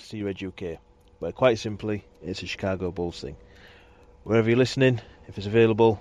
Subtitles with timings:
[0.00, 0.78] to See Red UK,
[1.18, 3.36] where quite simply it's a Chicago Bulls thing.
[4.24, 6.00] Wherever you're listening, if it's available,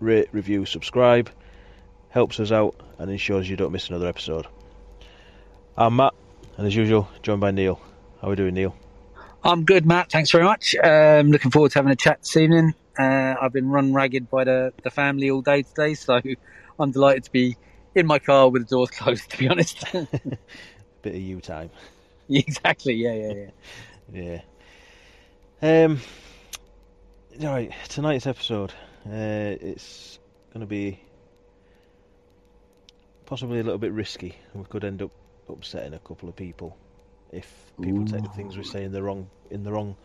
[0.00, 1.30] rate, review, subscribe,
[2.10, 4.46] helps us out and ensures you don't miss another episode.
[5.76, 6.14] I'm Matt,
[6.56, 7.80] and as usual, joined by Neil.
[8.20, 8.74] How are we doing, Neil?
[9.44, 10.10] I'm good, Matt.
[10.10, 10.74] Thanks very much.
[10.74, 12.74] Um, looking forward to having a chat this evening.
[12.98, 16.20] Uh, I've been run ragged by the, the family all day today, so
[16.78, 17.56] I'm delighted to be
[17.94, 19.84] in my car with the doors closed, to be honest.
[21.02, 21.70] Bit of you time.
[22.30, 23.32] exactly, yeah, yeah,
[24.12, 24.40] yeah.
[25.62, 25.84] Yeah.
[25.84, 26.00] Um,
[27.40, 28.72] all right, tonight's episode,
[29.06, 30.18] uh, it's
[30.52, 31.00] going to be
[33.26, 34.36] possibly a little bit risky.
[34.54, 35.10] We could end up
[35.48, 36.76] upsetting a couple of people
[37.32, 38.06] if people Ooh.
[38.06, 39.96] take things we say in the wrong in the wrong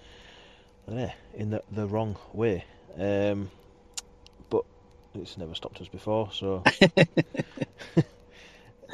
[0.87, 2.65] yeah, in the the wrong way.
[2.97, 3.49] Um,
[4.49, 4.65] but
[5.15, 6.63] it's never stopped us before, so.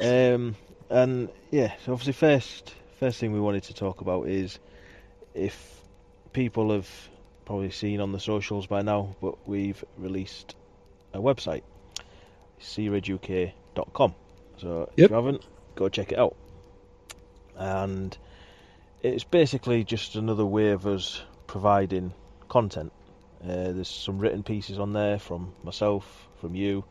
[0.00, 0.56] um,
[0.90, 4.58] and yeah, so obviously first first thing we wanted to talk about is
[5.32, 5.80] if
[6.32, 6.88] people have
[7.44, 10.56] probably seen on the socials by now, but we've released
[11.14, 11.62] a website,
[12.60, 14.14] seereduk.com.
[14.56, 14.90] So yep.
[14.96, 15.44] if you haven't,
[15.76, 16.36] go check it out.
[17.56, 18.16] And
[19.02, 22.12] it's basically just another way of us providing
[22.48, 22.92] content.
[23.42, 26.84] Uh, there's some written pieces on there from myself, from you,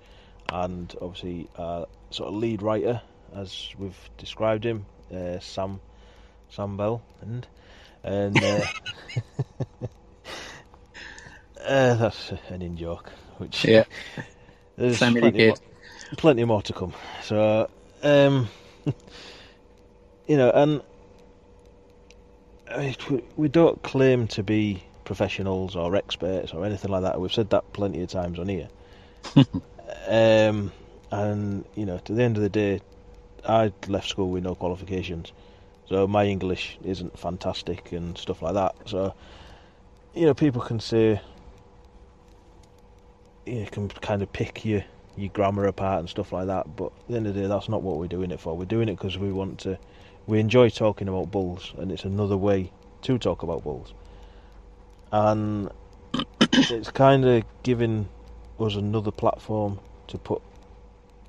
[0.50, 3.02] and obviously sort of lead writer,
[3.36, 5.82] as we've described him, uh, Sam
[6.50, 7.48] Sam Bell, and
[8.04, 8.66] and uh,
[11.66, 13.12] uh, that's an in joke.
[13.38, 13.84] Which yeah,
[14.76, 15.58] there's plenty more,
[16.18, 16.94] plenty more to come.
[17.24, 17.70] So
[18.04, 18.50] um,
[20.28, 20.82] you know, and
[23.36, 27.20] we don't claim to be professionals or experts or anything like that.
[27.20, 28.68] We've said that plenty of times on here.
[30.08, 30.72] um,
[31.12, 32.82] and you know, to the end of the day,
[33.48, 35.32] I left school with no qualifications,
[35.88, 38.76] so my English isn't fantastic and stuff like that.
[38.86, 39.14] So,
[40.14, 41.22] you know, people can say,
[43.46, 44.84] you can kind of pick your
[45.16, 46.76] your grammar apart and stuff like that.
[46.76, 48.56] But at the end of the day, that's not what we're doing it for.
[48.56, 49.80] We're doing it because we want to.
[50.28, 52.72] We enjoy talking about bulls, and it's another way
[53.04, 53.94] to talk about bulls
[55.12, 55.70] and
[56.42, 58.08] it's kind of giving
[58.60, 60.42] us another platform to put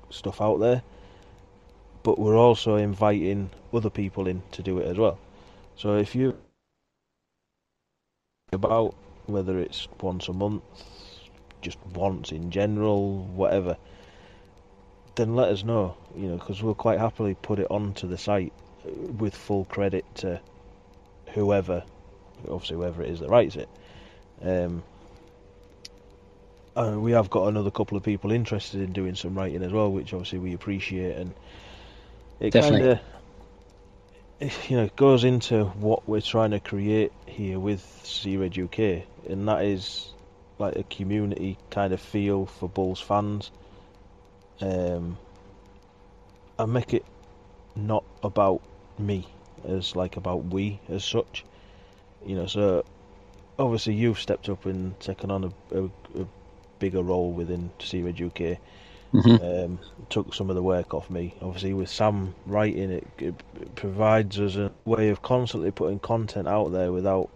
[0.09, 0.81] stuff out there,
[2.03, 5.17] but we're also inviting other people in to do it as well.
[5.75, 6.35] So if you
[8.51, 8.95] about
[9.27, 10.63] whether it's once a month,
[11.61, 13.77] just once in general, whatever,
[15.15, 15.95] then let us know.
[16.15, 18.53] You know, because we'll quite happily put it onto the site
[19.17, 20.41] with full credit to
[21.33, 21.83] whoever
[22.47, 23.69] obviously whoever it is that writes it.
[24.41, 24.83] Um,
[26.75, 29.91] and we have got another couple of people interested in doing some writing as well,
[29.91, 31.33] which obviously we appreciate, and
[32.39, 32.99] it kind of
[34.69, 39.47] you know goes into what we're trying to create here with See Red UK, and
[39.47, 40.13] that is
[40.57, 43.51] like a community kind of feel for Bulls fans,
[44.61, 45.17] um,
[46.57, 47.05] and make it
[47.75, 48.61] not about
[48.97, 49.27] me
[49.67, 51.43] as like about we as such.
[52.25, 52.85] You know, so
[53.57, 55.85] obviously you've stepped up and taken on a, a,
[56.21, 56.27] a
[56.79, 58.57] bigger role within See Red UK.
[59.13, 59.43] Mm-hmm.
[59.43, 61.33] Um, took some of the work off me.
[61.41, 66.71] Obviously, with Sam writing, it, it, provides us a way of constantly putting content out
[66.71, 67.29] there without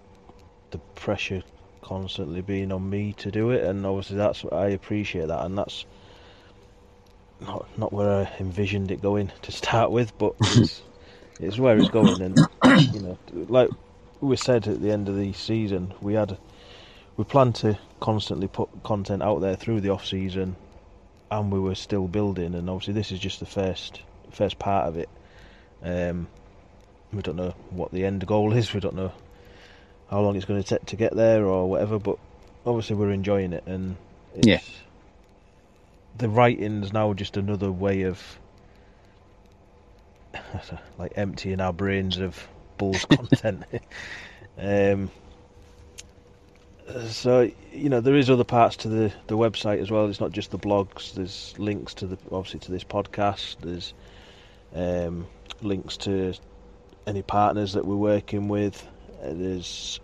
[0.71, 1.43] the pressure
[1.81, 3.63] constantly being on me to do it.
[3.63, 5.85] And obviously, that's I appreciate that, and that's
[7.41, 10.81] not not where I envisioned it going to start with, but it's,
[11.39, 12.21] it's where it's going.
[12.21, 12.37] And
[12.93, 13.69] you know, like
[14.21, 16.37] we said at the end of the season, we had
[17.17, 20.55] we plan to constantly put content out there through the off season,
[21.39, 22.55] and we were still building.
[22.55, 25.09] And obviously, this is just the first first part of it.
[25.83, 26.27] Um,
[27.11, 28.73] we don't know what the end goal is.
[28.73, 29.11] We don't know
[30.09, 31.99] how long it's going to take to get there or whatever.
[31.99, 32.17] But
[32.65, 33.95] obviously, we're enjoying it, and
[34.35, 34.61] yeah,
[36.17, 38.39] the writing's now just another way of
[40.97, 42.47] like emptying our brains of
[42.77, 43.63] Bulls content.
[44.57, 45.11] um,
[47.07, 50.07] so you know there is other parts to the, the website as well.
[50.07, 51.13] It's not just the blogs.
[51.13, 53.57] There's links to the obviously to this podcast.
[53.61, 53.93] There's
[54.73, 55.27] um,
[55.61, 56.33] links to
[57.07, 58.85] any partners that we're working with.
[59.21, 59.99] Uh, there's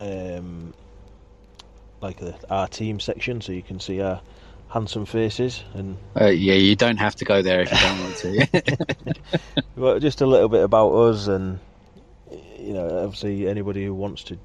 [0.00, 0.74] um,
[2.00, 4.20] like a, our team section, so you can see our
[4.68, 8.16] handsome faces and uh, yeah you don't have to go there if you don't want
[8.16, 9.14] to
[9.76, 11.60] well just a little bit about us and
[12.62, 14.38] you know, obviously anybody who wants to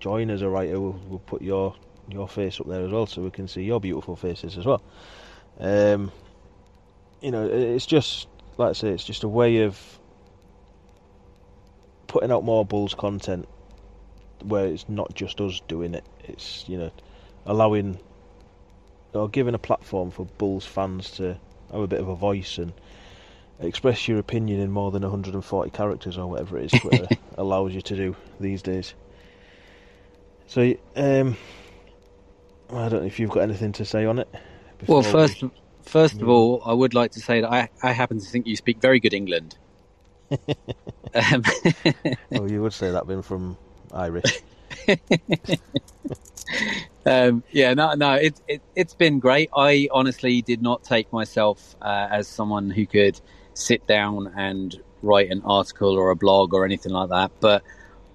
[0.00, 1.74] join as a writer will, will put your
[2.08, 4.82] your face up there as well, so we can see your beautiful faces as well.
[5.58, 6.12] Um,
[7.20, 8.28] you know, it's just
[8.58, 9.78] like I say, it's just a way of
[12.06, 13.48] putting out more Bulls content
[14.44, 16.04] where it's not just us doing it.
[16.24, 16.90] It's you know
[17.44, 17.98] allowing
[19.12, 21.38] or giving a platform for Bulls fans to
[21.72, 22.72] have a bit of a voice and
[23.60, 27.08] express your opinion in more than 140 characters or whatever it is Twitter
[27.38, 28.94] allows you to do these days.
[30.46, 31.36] So, um,
[32.70, 34.28] I don't know if you've got anything to say on it.
[34.86, 35.50] Well, first, we...
[35.82, 38.56] first of all, I would like to say that I, I happen to think you
[38.56, 39.56] speak very good England.
[40.30, 41.42] um,
[42.30, 43.56] well, you would say that being from
[43.92, 44.40] Irish.
[47.06, 49.50] um, yeah, no, no, it, it, has been great.
[49.56, 53.20] I honestly did not take myself uh, as someone who could
[53.54, 57.30] sit down and write an article or a blog or anything like that.
[57.40, 57.62] But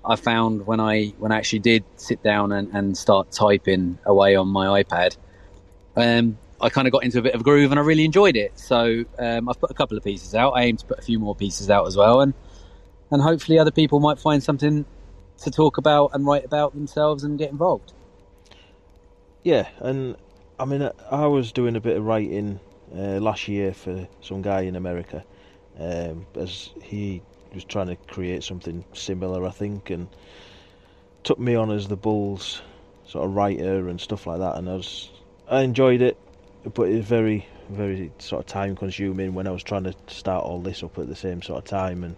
[0.03, 4.35] I found when I when I actually did sit down and, and start typing away
[4.35, 5.15] on my iPad,
[5.95, 8.35] um, I kind of got into a bit of a groove and I really enjoyed
[8.35, 8.57] it.
[8.57, 10.51] So um, I've put a couple of pieces out.
[10.51, 12.33] I aim to put a few more pieces out as well, and
[13.11, 14.85] and hopefully other people might find something
[15.39, 17.93] to talk about and write about themselves and get involved.
[19.43, 20.15] Yeah, and
[20.59, 22.59] I mean, I was doing a bit of writing
[22.95, 25.23] uh, last year for some guy in America,
[25.79, 27.21] um, as he
[27.53, 30.07] was trying to create something similar, I think, and
[31.23, 32.61] took me on as the Bulls
[33.05, 34.57] sort of writer and stuff like that.
[34.57, 35.09] And I was,
[35.47, 36.17] I enjoyed it,
[36.63, 40.45] but it was very, very sort of time consuming when I was trying to start
[40.45, 42.15] all this up at the same sort of time and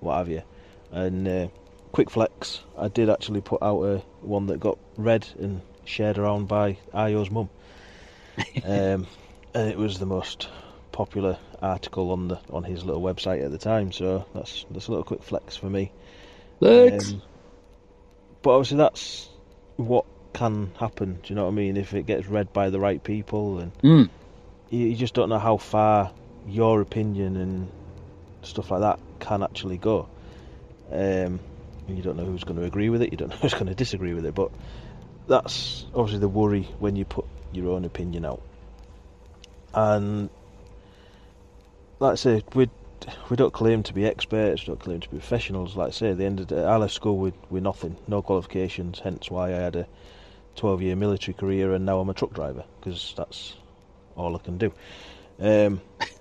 [0.00, 0.42] what have you.
[0.92, 1.48] And uh,
[1.92, 6.46] quick flex, I did actually put out a one that got read and shared around
[6.46, 7.50] by Ayo's mum.
[8.64, 9.06] um,
[9.54, 10.48] and it was the most
[10.96, 13.92] popular article on the on his little website at the time.
[13.92, 15.92] So that's that's a little quick flex for me.
[16.58, 17.12] Flex.
[17.12, 17.22] Um,
[18.40, 19.28] but obviously that's
[19.76, 21.14] what can happen.
[21.16, 21.76] Do you know what I mean?
[21.76, 24.08] If it gets read by the right people, and mm.
[24.70, 26.12] you, you just don't know how far
[26.48, 27.70] your opinion and
[28.40, 30.08] stuff like that can actually go.
[30.90, 31.40] Um,
[31.88, 33.12] you don't know who's going to agree with it.
[33.12, 34.34] You don't know who's going to disagree with it.
[34.34, 34.50] But
[35.28, 38.40] that's obviously the worry when you put your own opinion out.
[39.74, 40.30] And
[41.98, 42.68] like I say, we
[43.28, 45.76] we don't claim to be experts, we don't claim to be professionals.
[45.76, 47.96] Like I say, at the end of the day, I left school with, with nothing,
[48.08, 49.00] no qualifications.
[49.00, 49.86] Hence why I had a
[50.56, 53.54] 12 year military career and now I'm a truck driver because that's
[54.16, 54.72] all I can do.
[55.38, 55.80] Um,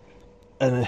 [0.59, 0.87] and uh,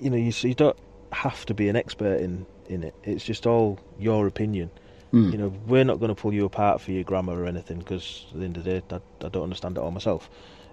[0.00, 0.76] you know, you, you don't
[1.12, 2.94] have to be an expert in in it.
[3.04, 4.70] It's just all your opinion.
[5.12, 5.32] Mm.
[5.32, 8.24] You know, we're not going to pull you apart for your grammar or anything because
[8.32, 10.30] at the end of the day, I, I don't understand it all myself.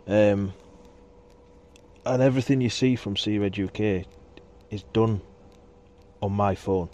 [0.07, 0.53] Um,
[2.09, 4.03] and everything you see from See Red UK
[4.71, 5.21] is done
[6.23, 6.89] on my phone.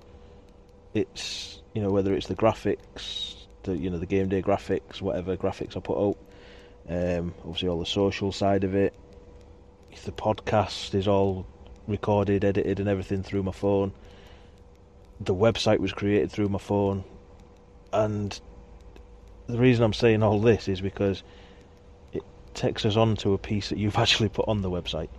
[0.94, 5.38] It's you know whether it's the graphics, the you know the game day graphics, whatever
[5.38, 6.17] graphics I put out.
[6.88, 8.94] Um, obviously, all the social side of it.
[10.03, 11.47] The podcast is all
[11.88, 13.94] recorded, edited, and everything through my phone.
[15.21, 17.06] The website was created through my phone,
[17.94, 18.38] and
[19.47, 21.23] the reason I'm saying all this is because
[22.55, 25.09] takes us on to a piece that you've actually put on the website.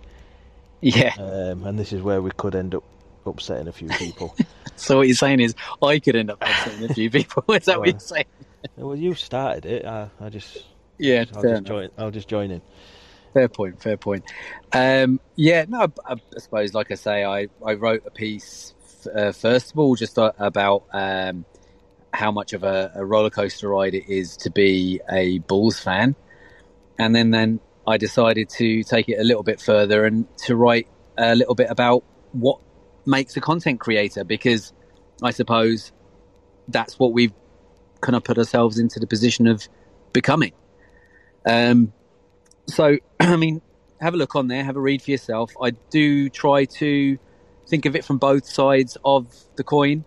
[0.81, 1.13] Yeah.
[1.17, 2.83] Um, and this is where we could end up
[3.25, 4.35] upsetting a few people.
[4.75, 7.43] so what you're saying is I could end up upsetting a few people.
[7.53, 8.25] Is that well, what you're saying?
[8.75, 9.85] well, you started it.
[9.85, 10.65] I, I just
[10.97, 11.25] yeah.
[11.35, 11.89] I'll just join.
[11.97, 12.61] I'll just join in.
[13.33, 13.81] Fair point.
[13.81, 14.23] Fair point.
[14.71, 15.65] Um, yeah.
[15.67, 18.73] No, I, I, suppose, like I say, I I wrote a piece
[19.13, 20.83] uh, first of all just uh, about.
[20.93, 21.45] Um,
[22.13, 26.15] how much of a, a roller coaster ride it is to be a Bulls fan,
[26.97, 30.87] and then then I decided to take it a little bit further and to write
[31.17, 32.59] a little bit about what
[33.05, 34.73] makes a content creator because
[35.23, 35.91] I suppose
[36.67, 37.33] that's what we've
[38.01, 39.67] kind of put ourselves into the position of
[40.13, 40.51] becoming.
[41.45, 41.93] Um,
[42.67, 43.61] so, I mean,
[44.01, 45.53] have a look on there, have a read for yourself.
[45.61, 47.17] I do try to
[47.67, 50.03] think of it from both sides of the coin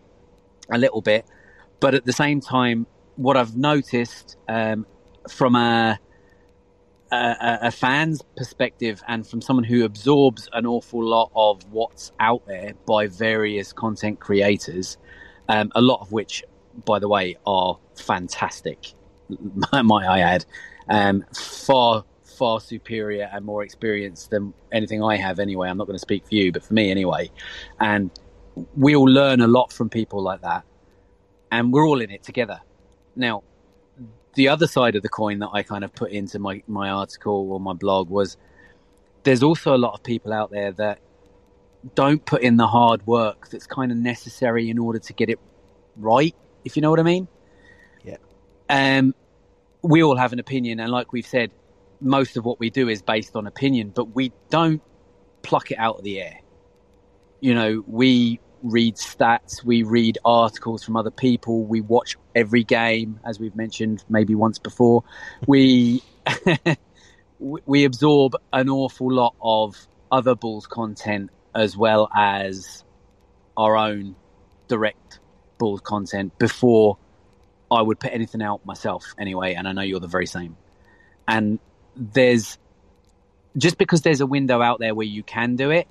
[0.71, 1.25] a little bit,
[1.81, 4.87] but at the same time, what I've noticed um,
[5.29, 5.99] from a
[7.13, 12.47] a, a, fan's perspective and from someone who absorbs an awful lot of what's out
[12.47, 14.97] there by various content creators,
[15.49, 16.45] um, a lot of which,
[16.85, 18.93] by the way, are fantastic,
[19.73, 20.45] might I add,
[20.89, 25.69] um, far far superior and more experienced than anything I have anyway.
[25.69, 27.31] I'm not going to speak for you, but for me anyway.
[27.79, 28.11] And
[28.75, 30.65] we all learn a lot from people like that,
[31.53, 32.61] and we're all in it together.
[33.15, 33.43] Now,
[34.41, 37.53] the other side of the coin that I kind of put into my, my article
[37.53, 38.39] or my blog was
[39.23, 40.99] there's also a lot of people out there that
[41.95, 45.39] don't put in the hard work that's kind of necessary in order to get it
[45.99, 47.29] right, if you know what I mean.
[48.03, 48.17] Yeah.
[48.71, 49.15] Um,
[49.83, 51.51] we all have an opinion, and like we've said,
[52.01, 54.81] most of what we do is based on opinion, but we don't
[55.43, 56.39] pluck it out of the air.
[57.41, 63.21] You know, we read stats, we read articles from other people, we watch every game,
[63.25, 65.05] as we've mentioned maybe once before.
[65.47, 66.03] We
[67.39, 69.77] we absorb an awful lot of
[70.13, 72.85] other Bulls content as well as
[73.57, 74.15] our own
[74.69, 75.21] direct
[75.59, 76.99] Bulls content before
[77.71, 80.57] I would put anything out myself anyway, and I know you're the very same.
[81.29, 81.59] And
[81.97, 82.59] there's
[83.57, 85.89] just because there's a window out there where you can do it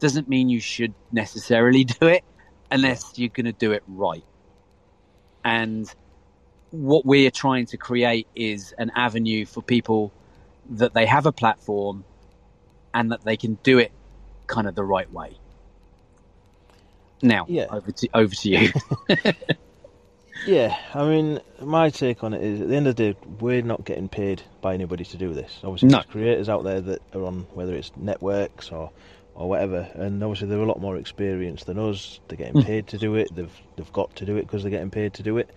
[0.00, 2.24] doesn't mean you should necessarily do it
[2.70, 4.24] unless you're going to do it right.
[5.44, 5.92] And
[6.70, 10.12] what we're trying to create is an avenue for people
[10.70, 12.04] that they have a platform
[12.92, 13.92] and that they can do it
[14.46, 15.38] kind of the right way.
[17.22, 17.66] Now, yeah.
[17.70, 18.72] over to over to you.
[20.46, 23.62] yeah, I mean, my take on it is at the end of the day, we're
[23.62, 25.58] not getting paid by anybody to do this.
[25.64, 25.98] Obviously, no.
[25.98, 28.90] there's creators out there that are on whether it's networks or
[29.38, 32.18] or whatever, and obviously they're a lot more experienced than us.
[32.26, 32.66] They're getting hmm.
[32.66, 33.32] paid to do it.
[33.32, 35.48] They've they've got to do it because they're getting paid to do it.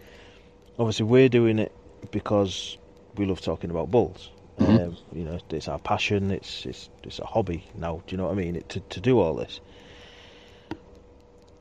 [0.77, 1.71] Obviously, we're doing it
[2.11, 2.77] because
[3.17, 4.29] we love talking about bulls.
[4.59, 4.83] Mm-hmm.
[4.83, 6.29] Um, you know, it's our passion.
[6.29, 8.03] It's it's it's a hobby now.
[8.05, 8.55] Do you know what I mean?
[8.55, 9.59] It, to to do all this.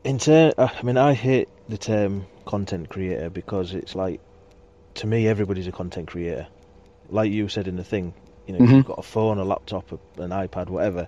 [0.05, 4.21] In ter- uh, I mean, I hate the term content creator because it's like,
[4.95, 6.49] to me, everybody's a content creator.
[7.09, 8.13] Like you said in the thing,
[8.47, 8.75] you know, mm-hmm.
[8.77, 11.07] you've got a phone, a laptop, an iPad, whatever.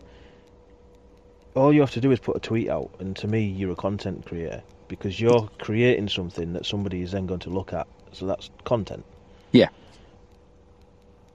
[1.55, 3.77] All you have to do is put a tweet out, and to me, you're a
[3.77, 7.87] content creator because you're creating something that somebody is then going to look at.
[8.13, 9.05] So that's content.
[9.53, 9.69] Yeah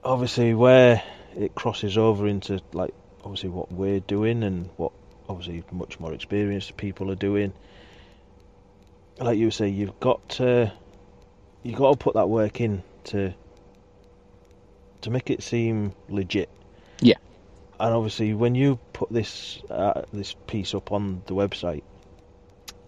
[0.04, 1.02] obviously where
[1.36, 2.94] it crosses over into like
[3.24, 4.92] obviously what we're doing and what
[5.28, 7.52] obviously much more experienced people are doing
[9.18, 10.72] like you say you've got to
[11.62, 13.34] you've got to put that work in to
[15.02, 16.48] to make it seem legit
[17.00, 17.16] yeah
[17.80, 21.82] and obviously when you put this uh, this piece up on the website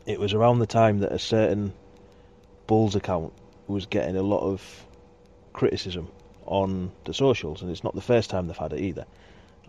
[0.06, 1.72] it was around the time that a certain
[2.66, 3.32] bulls account
[3.66, 4.86] was getting a lot of
[5.52, 6.08] criticism
[6.46, 9.06] on the socials, and it's not the first time they've had it either.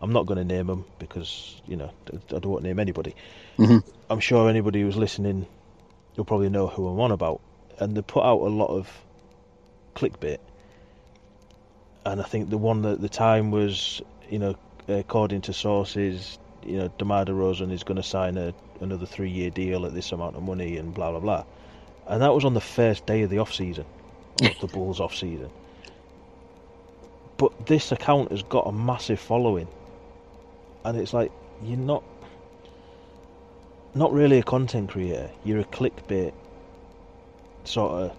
[0.02, 3.16] I'm not going to name them because you know I don't want to name anybody.
[3.60, 3.88] Mm-hmm.
[4.10, 5.46] I'm sure anybody who's listening
[6.16, 7.42] you'll probably know who I'm on about,
[7.80, 8.90] and they put out a lot of
[9.96, 10.40] clickbait.
[12.06, 14.56] And I think the one at the time was, you know,
[14.90, 19.50] Uh, according to sources, you know, DeMar DeRozan is going to sign a, another three-year
[19.50, 21.44] deal at this amount of money, and blah blah blah.
[22.08, 23.86] And that was on the first day of the off season,
[24.44, 25.50] of the Bulls off season
[27.42, 29.68] but this account has got a massive following,
[30.86, 31.32] and it's like
[31.64, 32.04] you're not
[33.96, 35.32] not really a content creator.
[35.44, 36.34] You're a clickbait
[37.64, 38.18] sort of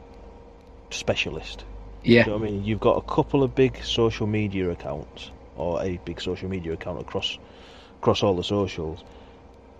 [0.90, 1.64] specialist.
[2.02, 2.24] Yeah.
[2.24, 2.64] You know I mean?
[2.64, 5.30] You've got a couple of big social media accounts,
[5.62, 7.38] or a big social media account across
[8.00, 9.04] across all the socials,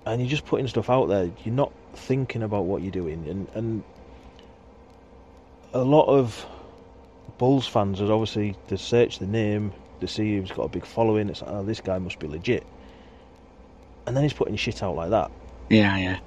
[0.07, 1.31] and you're just putting stuff out there.
[1.45, 3.85] You're not thinking about what you're doing, and and
[5.73, 6.47] a lot of
[7.39, 11.29] Bulls fans are obviously to search the name, to see he's got a big following.
[11.29, 12.65] It's like, oh, this guy must be legit.
[14.07, 15.31] And then he's putting shit out like that.
[15.69, 16.19] Yeah, yeah.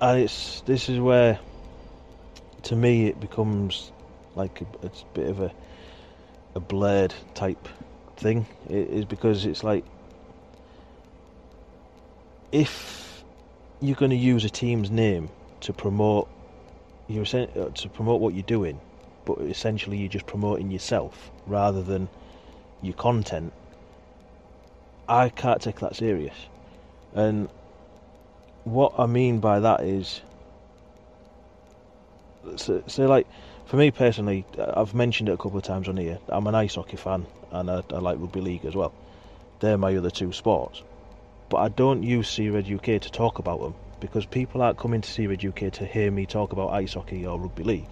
[0.00, 1.38] And it's this is where,
[2.64, 3.90] to me, it becomes
[4.36, 5.52] like a, it's a bit of a
[6.54, 7.68] a blurred type
[8.16, 8.46] thing.
[8.68, 9.84] is because it's like
[12.52, 13.24] if
[13.80, 15.28] you're going to use a team's name
[15.60, 16.28] to promote
[17.08, 18.80] you uh, to promote what you're doing,
[19.24, 22.08] but essentially you're just promoting yourself rather than
[22.80, 23.52] your content.
[25.08, 26.36] I can't take that serious.
[27.12, 27.48] And
[28.64, 30.22] what I mean by that is,
[32.56, 33.26] so, so like,
[33.66, 36.18] for me personally, I've mentioned it a couple of times on here.
[36.28, 38.92] I'm an ice hockey fan and I, I like rugby league as well.
[39.60, 40.82] They're my other two sports.
[41.48, 45.00] But I don't use See Red UK to talk about them because people aren't coming
[45.00, 47.86] to See Red UK to hear me talk about ice hockey or rugby league.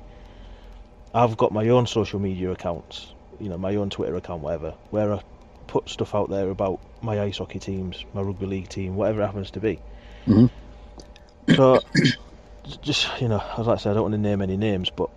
[1.14, 5.12] I've got my own social media accounts, you know, my own Twitter account, whatever, where
[5.12, 5.23] I
[5.66, 9.26] put stuff out there about my ice hockey teams, my rugby league team, whatever it
[9.26, 9.78] happens to be.
[10.26, 11.54] Mm-hmm.
[11.54, 11.81] So,
[12.83, 15.11] just you know, as I said, I don't want to name any names, but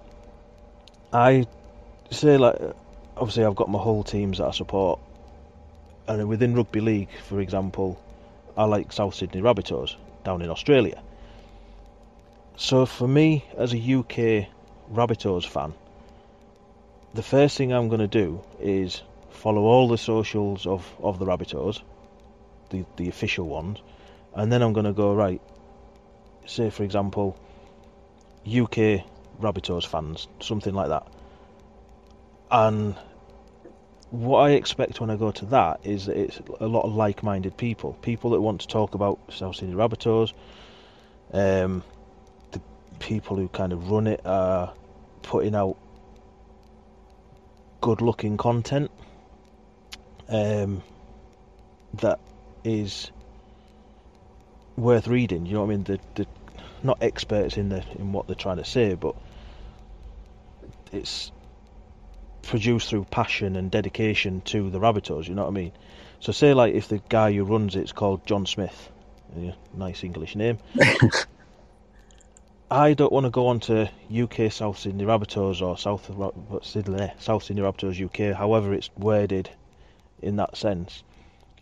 [1.14, 1.48] I
[2.12, 2.58] say like,
[3.18, 5.00] obviously, I've got my whole teams that I support,
[6.08, 8.02] and within rugby league, for example,
[8.58, 11.02] I like South Sydney Rabbitohs down in Australia.
[12.58, 14.48] So for me, as a UK
[14.92, 15.74] Rabbitohs fan,
[17.14, 21.26] the first thing I'm going to do is follow all the socials of, of the
[21.26, 21.82] Rabbitohs,
[22.70, 23.82] the, the official ones,
[24.34, 25.42] and then I'm going to go, right,
[26.46, 27.38] say for example,
[28.46, 29.04] UK
[29.42, 31.08] Rabbitohs fans, something like that.
[32.52, 32.96] And
[34.12, 37.58] what I expect when I go to that is that it's a lot of like-minded
[37.58, 40.34] people, people that want to talk about South Sydney Rabbitohs,
[41.34, 41.84] Um,
[42.52, 42.62] the
[43.00, 44.74] people who kind of run it are
[45.24, 45.76] putting out
[47.82, 48.92] good-looking content
[50.30, 50.82] um,
[51.96, 52.20] that
[52.64, 53.12] is
[54.78, 55.46] worth reading.
[55.46, 55.84] You know what I mean?
[55.84, 56.28] The, the
[56.84, 59.16] not experts in the in what they're trying to say, but
[60.92, 61.32] it's
[62.46, 65.28] produced through passion and dedication to the Rabbitohs.
[65.28, 65.72] You know what I mean?
[66.20, 68.92] So say like if the guy who runs it's called John Smith,
[69.36, 70.60] yeah, nice English name.
[72.72, 76.10] I don't want to go on to UK South Sydney Rabbitohs or South
[76.66, 79.50] Sydney eh, South Sydney Rabbitohs UK, however it's worded
[80.22, 81.04] in that sense,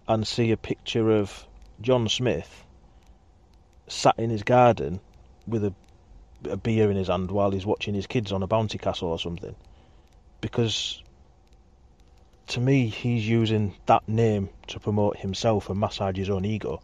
[0.07, 1.45] and see a picture of
[1.81, 2.63] John Smith
[3.87, 5.01] sat in his garden
[5.45, 5.73] with a,
[6.49, 9.19] a beer in his hand while he's watching his kids on a bounty castle or
[9.19, 9.55] something.
[10.43, 11.01] Because
[12.47, 16.81] to me, he's using that name to promote himself and massage his own ego.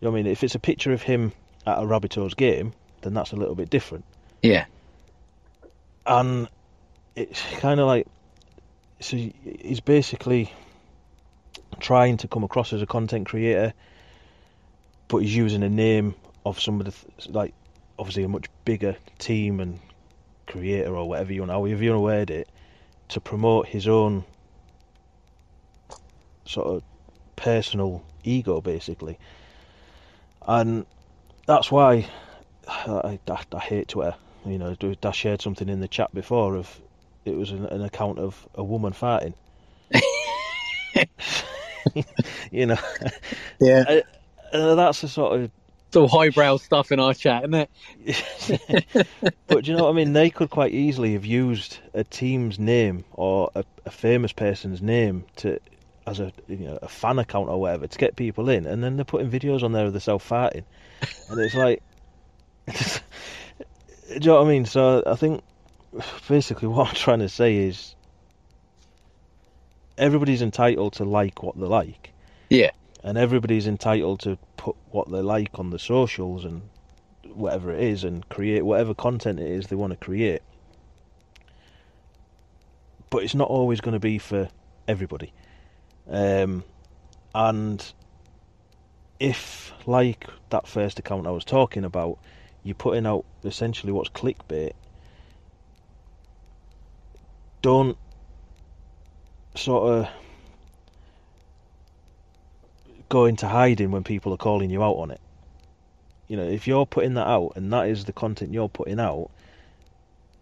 [0.00, 0.30] You know what I mean?
[0.30, 1.32] If it's a picture of him
[1.66, 2.72] at a Rabbitohs game,
[3.02, 4.04] then that's a little bit different.
[4.40, 4.66] Yeah.
[6.06, 6.48] And
[7.16, 8.06] it's kind of like,
[9.00, 10.52] so he's basically
[11.80, 13.74] trying to come across as a content creator,
[15.08, 16.14] but he's using a name
[16.46, 17.52] of some of the like
[17.98, 19.80] obviously a much bigger team and
[20.46, 22.48] creator or whatever you want, however you want to word it,
[23.10, 24.24] to promote his own
[26.44, 26.82] sort of
[27.36, 29.18] personal ego, basically.
[30.46, 30.86] And
[31.46, 32.08] that's why
[32.68, 34.14] I, I, I hate Twitter.
[34.46, 36.80] You know, I shared something in the chat before of
[37.24, 39.34] it was an, an account of a woman farting.
[42.50, 42.78] you know,
[43.60, 44.00] yeah.
[44.52, 45.50] Uh, that's the sort of
[45.92, 47.68] it's all highbrow stuff in our chat, isn't
[48.04, 49.06] it?
[49.48, 50.12] but do you know what I mean?
[50.12, 55.24] They could quite easily have used a team's name or a, a famous person's name
[55.36, 55.58] to
[56.06, 58.94] as a you know a fan account or whatever to get people in, and then
[58.94, 60.62] they're putting videos on there of themselves farting,
[61.28, 61.82] and it's like,
[62.68, 62.74] do
[64.12, 64.66] you know what I mean?
[64.66, 65.42] So I think
[66.28, 67.96] basically what I'm trying to say is
[69.98, 72.12] everybody's entitled to like what they like.
[72.48, 72.70] Yeah
[73.02, 76.62] and everybody's entitled to put what they like on the socials and
[77.24, 80.42] whatever it is and create whatever content it is they want to create.
[83.08, 84.48] But it's not always going to be for
[84.86, 85.32] everybody.
[86.08, 86.64] Um,
[87.34, 87.92] and
[89.18, 92.18] if, like that first account I was talking about,
[92.62, 94.72] you're putting out essentially what's clickbait,
[97.62, 97.96] don't
[99.54, 100.08] sort of
[103.10, 105.20] go into hiding when people are calling you out on it.
[106.28, 109.30] You know, if you're putting that out and that is the content you're putting out,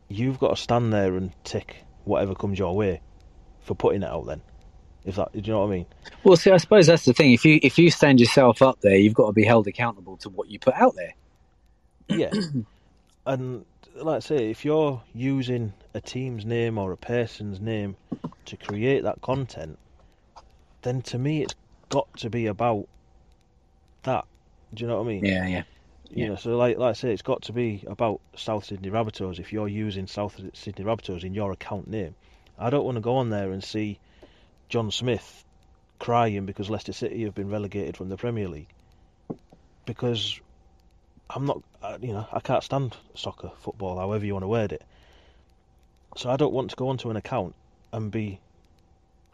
[0.08, 3.00] you've got to stand there and tick whatever comes your way
[3.60, 4.26] for putting it out.
[4.26, 4.42] Then,
[5.04, 5.86] if that, do you know what I mean?
[6.22, 7.32] Well, see, I suppose that's the thing.
[7.32, 10.28] If you if you stand yourself up there, you've got to be held accountable to
[10.28, 11.14] what you put out there.
[12.08, 12.30] Yeah,
[13.26, 13.64] and
[13.96, 17.96] like I say, if you're using a team's name or a person's name
[18.44, 19.78] to create that content,
[20.82, 21.54] then to me it's
[21.88, 22.88] got to be about
[24.02, 24.24] that.
[24.74, 25.24] Do you know what I mean?
[25.24, 25.62] Yeah, yeah.
[26.10, 26.28] You yeah.
[26.28, 29.52] know, so like like I say, it's got to be about South Sydney Rabbitohs if
[29.52, 32.14] you're using South Sydney Rabbitohs in your account name.
[32.58, 33.98] I don't want to go on there and see
[34.68, 35.44] John Smith
[35.98, 38.68] crying because Leicester City have been relegated from the Premier League.
[39.84, 40.40] Because
[41.30, 41.62] I'm not,
[42.00, 44.82] you know, I can't stand soccer, football, however you want to word it.
[46.16, 47.54] So I don't want to go onto an account
[47.92, 48.40] and be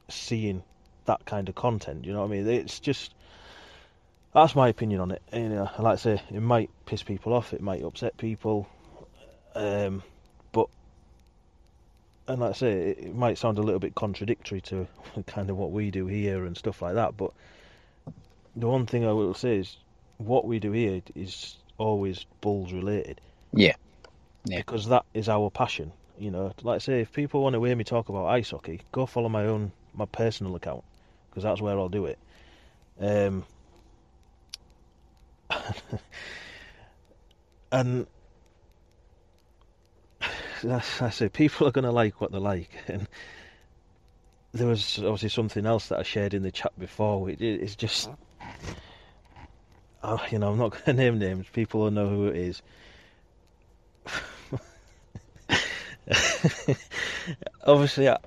[0.08, 0.62] seeing
[1.06, 2.04] that kind of content.
[2.04, 2.48] You know what I mean?
[2.48, 3.14] It's just
[4.34, 5.22] that's my opinion on it.
[5.32, 8.68] You know, like I say, it might piss people off, it might upset people,
[9.54, 10.02] um,
[10.52, 10.68] but
[12.26, 14.86] and like I say, it, it might sound a little bit contradictory to
[15.26, 17.16] kind of what we do here and stuff like that.
[17.16, 17.32] But
[18.56, 19.76] the one thing I will say is,
[20.18, 23.20] what we do here is always Bulls related.
[23.52, 23.74] Yeah.
[24.44, 24.58] Yeah.
[24.58, 25.92] Because that is our passion.
[26.18, 28.80] You know, like I say, if people want to hear me talk about ice hockey,
[28.92, 30.84] go follow my own my personal account
[31.34, 32.18] because that's where I'll do it.
[33.00, 33.44] Um,
[37.72, 38.06] and
[40.70, 43.08] I say people are going to like what they like, and
[44.52, 47.28] there was obviously something else that I shared in the chat before.
[47.28, 48.10] It, it's just,
[50.04, 51.46] oh, you know, I'm not going to name names.
[51.52, 52.62] People will know who it is.
[57.66, 58.18] obviously, I,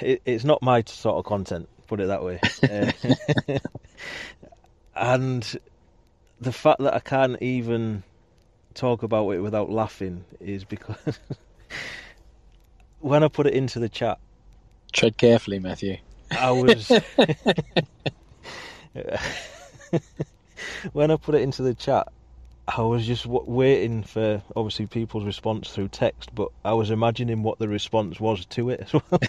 [0.00, 2.38] it, it's not my sort of content put it that way.
[2.62, 3.58] uh,
[4.96, 5.58] and
[6.40, 8.04] the fact that I can't even
[8.74, 10.96] talk about it without laughing is because
[13.00, 14.18] when I put it into the chat,
[14.92, 15.96] tread carefully, Matthew.
[16.30, 16.88] I was
[20.92, 22.08] when I put it into the chat,
[22.68, 27.58] I was just waiting for obviously people's response through text, but I was imagining what
[27.58, 29.20] the response was to it as well,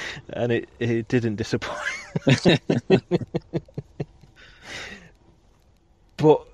[0.32, 1.80] and it it didn't disappoint.
[6.16, 6.46] but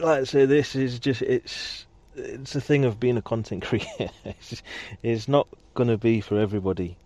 [0.00, 4.10] like I say, this is just it's it's a thing of being a content creator.
[4.24, 4.62] it's,
[5.02, 6.96] it's not going to be for everybody,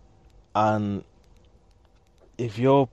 [0.55, 1.03] and
[2.37, 2.89] if you're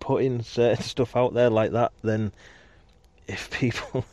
[0.00, 2.32] putting certain stuff out there like that, then
[3.28, 4.04] if people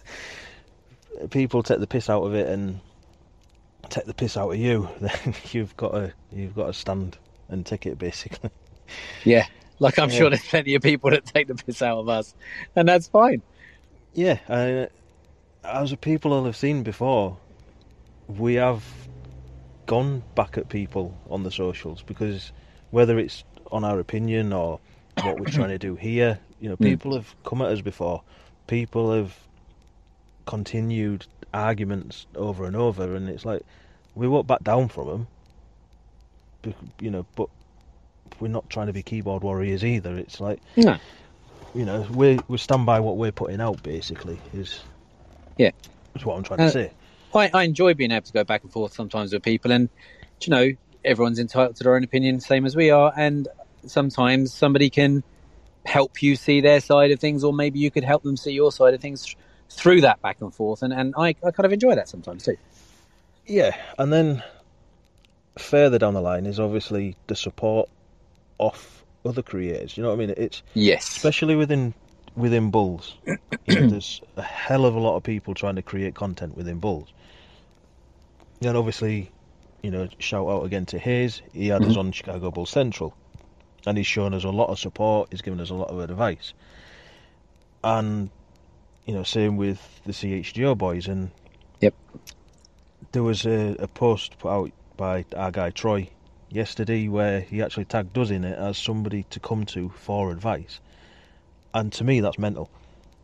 [1.31, 2.79] people take the piss out of it and
[3.89, 7.17] take the piss out of you, then you've got to you've got to stand
[7.49, 8.49] and take it basically.
[9.23, 9.45] Yeah,
[9.77, 10.15] like I'm yeah.
[10.15, 12.33] sure there's plenty of people that take the piss out of us,
[12.75, 13.43] and that's fine.
[14.15, 14.87] Yeah, I,
[15.63, 17.37] as people will have seen before,
[18.27, 18.83] we have
[19.85, 22.51] gone back at people on the socials because
[22.89, 24.79] whether it's on our opinion or
[25.21, 26.85] what we're trying to do here, you know, hmm.
[26.85, 27.17] people mm.
[27.17, 28.23] have come at us before
[28.69, 29.35] people have
[30.45, 33.63] continued arguments over and over, and it's like
[34.15, 35.27] we won't back down from them.
[36.99, 37.49] You know, but
[38.39, 40.17] we're not trying to be keyboard warriors either.
[40.17, 40.97] It's like, no.
[41.73, 43.81] you know, we we stand by what we're putting out.
[43.83, 44.81] Basically, is
[45.57, 45.71] yeah,
[46.13, 46.91] that's what I'm trying uh, to say.
[47.33, 49.89] I, I enjoy being able to go back and forth sometimes with people, and
[50.41, 50.71] you know,
[51.03, 53.47] everyone's entitled to their own opinion, same as we are, and
[53.85, 55.23] sometimes somebody can
[55.85, 58.71] help you see their side of things, or maybe you could help them see your
[58.71, 59.35] side of things
[59.69, 60.81] through that back and forth.
[60.81, 62.57] And, and I, I kind of enjoy that sometimes too.
[63.45, 64.43] Yeah, and then
[65.59, 67.89] further down the line is obviously the support
[68.59, 69.97] of other creators.
[69.97, 70.33] You know what I mean?
[70.37, 71.93] It's yes, especially within
[72.35, 73.15] within Bulls.
[73.25, 76.79] you know, there's a hell of a lot of people trying to create content within
[76.79, 77.11] Bulls.
[78.61, 79.31] And obviously,
[79.81, 81.41] you know, shout out again to Hayes.
[81.53, 81.91] He had mm-hmm.
[81.91, 83.15] us on Chicago Bulls Central
[83.85, 85.29] and he's shown us a lot of support.
[85.31, 86.53] He's given us a lot of advice,
[87.83, 88.29] and
[89.05, 91.07] you know, same with the CHGO boys.
[91.07, 91.31] And
[91.79, 91.95] yep,
[93.11, 96.09] there was a, a post put out by our guy Troy
[96.49, 100.81] yesterday where he actually tagged us in it as somebody to come to for advice,
[101.73, 102.69] and to me, that's mental.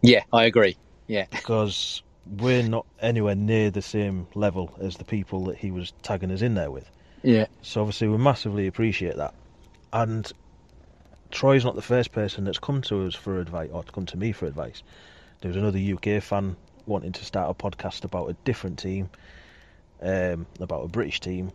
[0.01, 0.77] Yeah, I agree.
[1.07, 5.93] Yeah, because we're not anywhere near the same level as the people that he was
[6.01, 6.89] tagging us in there with.
[7.23, 7.47] Yeah.
[7.61, 9.33] So obviously we massively appreciate that.
[9.93, 10.31] And
[11.31, 14.17] Troy's not the first person that's come to us for advice or to come to
[14.17, 14.81] me for advice.
[15.41, 19.09] There was another UK fan wanting to start a podcast about a different team,
[20.01, 21.51] um, about a British team,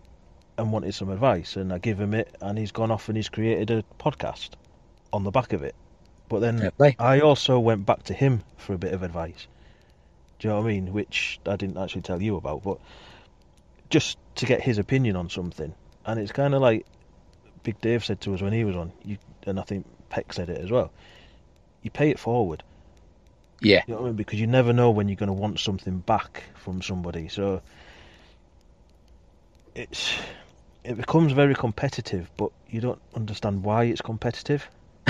[0.61, 1.57] and wanted some advice.
[1.57, 4.51] And I give him it, and he's gone off and he's created a podcast
[5.13, 5.75] on the back of it.
[6.29, 9.49] But then I also went back to him for a bit of advice.
[10.39, 10.93] Do you know what I mean?
[10.93, 12.79] Which I didn't actually tell you about, but
[13.91, 15.75] just to get his opinion on something.
[16.07, 16.87] And it's kind of like
[17.65, 18.93] Big Dave said to us when he was on.
[19.05, 20.93] You and I think Peck said it as well.
[21.83, 22.63] You pay it forward.
[23.61, 23.83] Yeah.
[23.87, 24.17] You know what I mean?
[24.17, 27.29] Because you never know when you're going to want something back from somebody.
[27.29, 27.61] So
[29.75, 30.15] it's
[30.85, 34.69] it becomes very competitive, but you don't understand why it's competitive.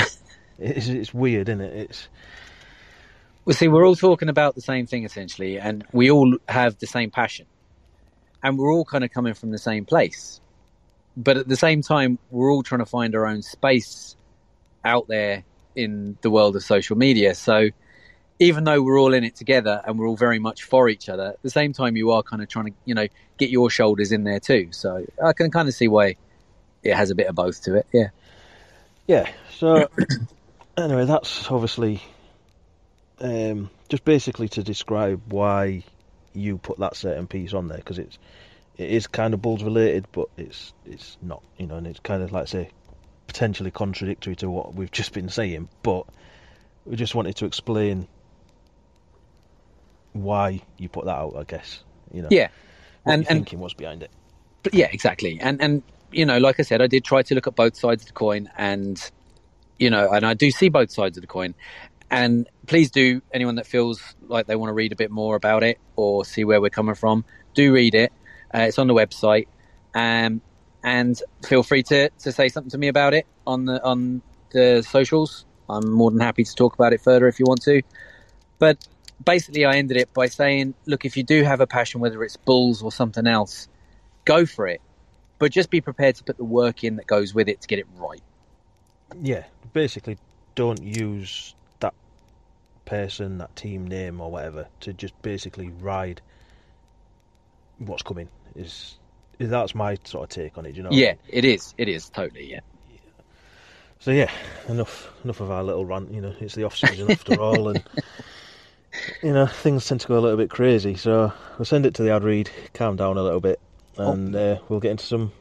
[0.59, 1.75] it's, it's weird, isn't it?
[1.75, 2.09] It's
[3.45, 6.87] well, see, we're all talking about the same thing essentially, and we all have the
[6.87, 7.47] same passion,
[8.43, 10.41] and we're all kind of coming from the same place.
[11.17, 14.17] But at the same time, we're all trying to find our own space
[14.85, 17.35] out there in the world of social media.
[17.35, 17.71] So
[18.41, 21.27] even though we're all in it together and we're all very much for each other,
[21.27, 24.13] at the same time you are kind of trying to, you know, get your shoulders
[24.13, 24.69] in there too.
[24.73, 26.17] So I can kind of see why
[26.83, 27.87] it has a bit of both to it.
[27.93, 28.09] Yeah.
[29.07, 29.31] Yeah.
[29.51, 29.89] So
[30.79, 32.03] anyway, that's obviously
[33.21, 35.85] um, just basically to describe why
[36.33, 38.19] you put that certain piece on there because it's
[38.79, 42.23] it is kind of Bulls related, but it's it's not, you know, and it's kind
[42.23, 42.71] of like say
[43.27, 46.07] potentially contradictory to what we've just been saying, but
[46.87, 48.09] we just wanted to explain
[50.13, 51.35] why you put that out.
[51.37, 52.29] I guess you know.
[52.31, 52.49] Yeah,
[53.07, 54.11] and thinking what's behind it.
[54.73, 55.39] Yeah, exactly.
[55.41, 58.03] And and you know, like I said, I did try to look at both sides
[58.03, 59.11] of the coin, and
[59.79, 61.55] you know, and I do see both sides of the coin.
[62.11, 65.63] And please do, anyone that feels like they want to read a bit more about
[65.63, 68.13] it or see where we're coming from, do read it.
[68.53, 69.47] Uh, it's on the website.
[69.95, 70.43] Um,
[70.83, 74.83] and feel free to, to say something to me about it on the on the
[74.83, 75.45] socials.
[75.69, 77.83] I'm more than happy to talk about it further if you want to.
[78.59, 78.79] But
[79.25, 82.37] basically, I ended it by saying, look, if you do have a passion, whether it's
[82.37, 83.69] bulls or something else,
[84.25, 84.81] go for it.
[85.39, 87.79] But just be prepared to put the work in that goes with it to get
[87.79, 88.21] it right.
[89.21, 90.19] Yeah, basically,
[90.55, 91.95] don't use that
[92.85, 96.21] person, that team name, or whatever to just basically ride
[97.79, 98.29] what's coming.
[98.55, 98.99] Is
[99.39, 100.77] that's my sort of take on it.
[100.77, 100.91] you know?
[100.93, 101.75] Yeah, it is.
[101.79, 102.51] It is totally.
[102.51, 102.61] Yeah.
[102.93, 102.99] yeah.
[103.99, 104.31] So yeah,
[104.69, 106.13] enough enough of our little rant.
[106.13, 107.83] You know, it's the off season after all, and
[109.23, 110.95] you know, things tend to go a little bit crazy.
[110.97, 113.61] So we'll send it to the ad read, calm down a little bit,
[113.99, 114.13] Oh.
[114.13, 115.33] and uh, we'll get into some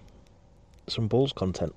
[0.88, 1.74] some Bulls content.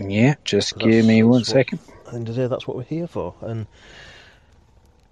[0.00, 1.78] Yeah, just give me one what- second.
[2.06, 3.66] At the end of the day, that's what we're here for, and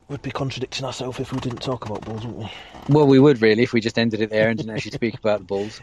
[0.08, 2.50] we'd be contradicting ourselves if we didn't talk about Bulls, wouldn't we?
[2.88, 5.40] Well, we would really if we just ended it there and didn't actually speak about
[5.40, 5.80] the Bulls.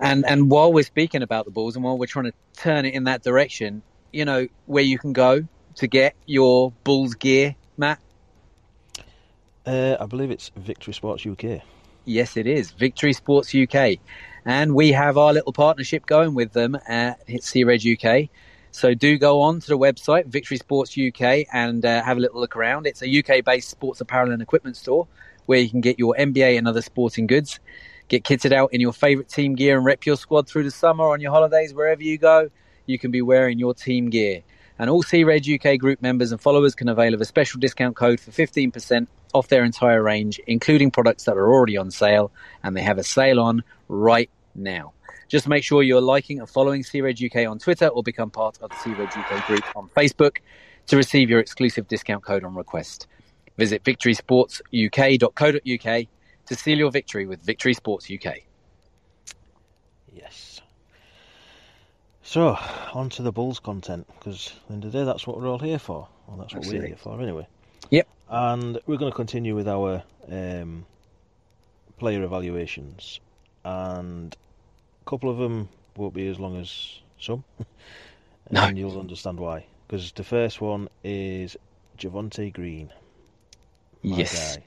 [0.00, 2.94] And and while we're speaking about the Bulls and while we're trying to turn it
[2.94, 8.00] in that direction, you know where you can go to get your Bulls gear, Matt.
[9.66, 11.62] Uh, I believe it's Victory Sports UK.
[12.06, 13.98] Yes, it is Victory Sports UK,
[14.44, 18.30] and we have our little partnership going with them at See Red UK.
[18.72, 22.40] So do go on to the website Victory Sports UK and uh, have a little
[22.40, 22.86] look around.
[22.86, 25.06] It's a UK-based sports apparel and equipment store
[25.46, 27.58] where you can get your NBA and other sporting goods.
[28.08, 31.04] Get kitted out in your favourite team gear and rep your squad through the summer
[31.10, 32.50] on your holidays wherever you go.
[32.86, 34.42] You can be wearing your team gear.
[34.78, 37.96] And all See Red UK group members and followers can avail of a special discount
[37.96, 42.32] code for 15% off their entire range, including products that are already on sale.
[42.62, 44.92] And they have a sale on right now.
[45.28, 48.58] Just make sure you're liking and following See Red UK on Twitter or become part
[48.60, 50.38] of the See Red UK group on Facebook
[50.88, 53.06] to receive your exclusive discount code on request.
[53.56, 56.06] Visit victorysportsuk.co.uk
[56.46, 58.38] to seal your victory with Victory Sports UK.
[60.12, 60.60] Yes.
[62.22, 62.58] So,
[62.92, 65.48] on to the Bulls content, because at the end of the day, that's what we're
[65.48, 66.08] all here for.
[66.26, 66.80] Well, that's what Absolutely.
[66.80, 67.46] we're here for, anyway.
[67.90, 68.08] Yep.
[68.28, 70.86] And we're going to continue with our um,
[71.98, 73.20] player evaluations,
[73.64, 74.36] and
[75.04, 77.44] a couple of them won't be as long as some,
[78.50, 78.64] No.
[78.64, 79.66] and you'll understand why.
[79.86, 81.56] Because the first one is
[81.98, 82.90] Javonte Green.
[84.02, 84.56] Yes.
[84.56, 84.62] guy.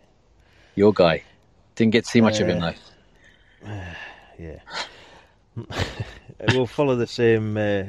[0.76, 1.24] Your guy.
[1.76, 2.72] Didn't get to see much of him Uh,
[3.66, 3.72] though.
[4.40, 4.60] yeah.
[6.54, 7.84] we'll follow the same uh,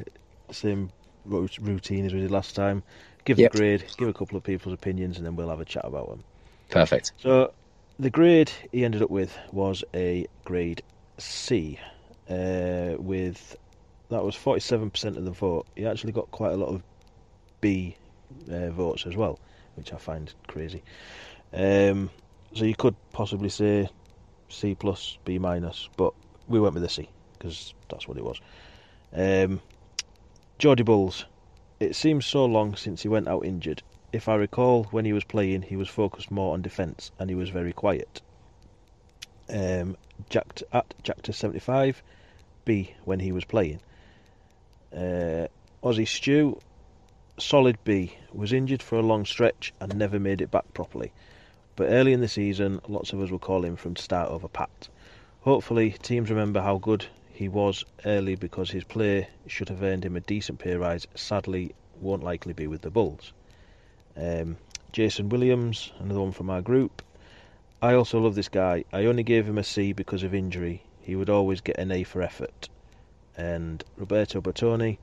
[0.51, 0.91] same
[1.27, 2.83] routine as we did last time.
[3.25, 3.53] Give Yep.
[3.53, 6.09] the grade, give a couple of people's opinions, and then we'll have a chat about
[6.11, 6.25] them.
[6.71, 7.13] Perfect.
[7.17, 7.53] So,
[7.99, 10.83] the grade he ended up with was a grade
[11.19, 11.79] C,
[12.29, 13.57] uh, with
[14.11, 15.67] that was forty-seven percent of the vote.
[15.77, 16.83] He actually got quite a lot of
[17.61, 17.97] B
[18.51, 19.41] uh, votes as well,
[19.77, 20.83] which I find crazy.
[21.53, 22.11] Um,
[22.55, 23.89] so you could possibly say
[24.49, 26.13] C plus, B minus, but
[26.47, 27.09] we went with a C
[27.39, 28.41] because that's what it was.
[29.15, 29.61] Um,
[30.59, 31.27] Geordie Bulls.
[31.85, 33.83] It seems so long since he went out injured.
[34.11, 37.37] If I recall, when he was playing, he was focused more on defence and he
[37.37, 38.23] was very quiet.
[39.51, 39.99] Um,
[40.31, 42.03] Jack at Jack to seventy five,
[42.65, 43.81] B when he was playing.
[44.97, 45.49] Uh,
[45.83, 46.59] Aussie Stew,
[47.39, 51.13] solid B, was injured for a long stretch and never made it back properly.
[51.77, 54.49] But early in the season, lots of us were calling for him to start over
[54.49, 54.89] Pat.
[55.43, 60.15] Hopefully, teams remember how good he was early because his play should have earned him
[60.15, 61.09] a decent pay rise.
[61.17, 63.33] Sadly, won't likely be with the Bulls.
[64.17, 64.57] Um,
[64.93, 67.03] Jason Williams, another one from our group.
[67.83, 68.85] I also love this guy.
[68.93, 70.85] I only gave him a C because of injury.
[71.03, 72.69] He would always get an A for effort.
[73.37, 74.99] And Roberto Bertoni.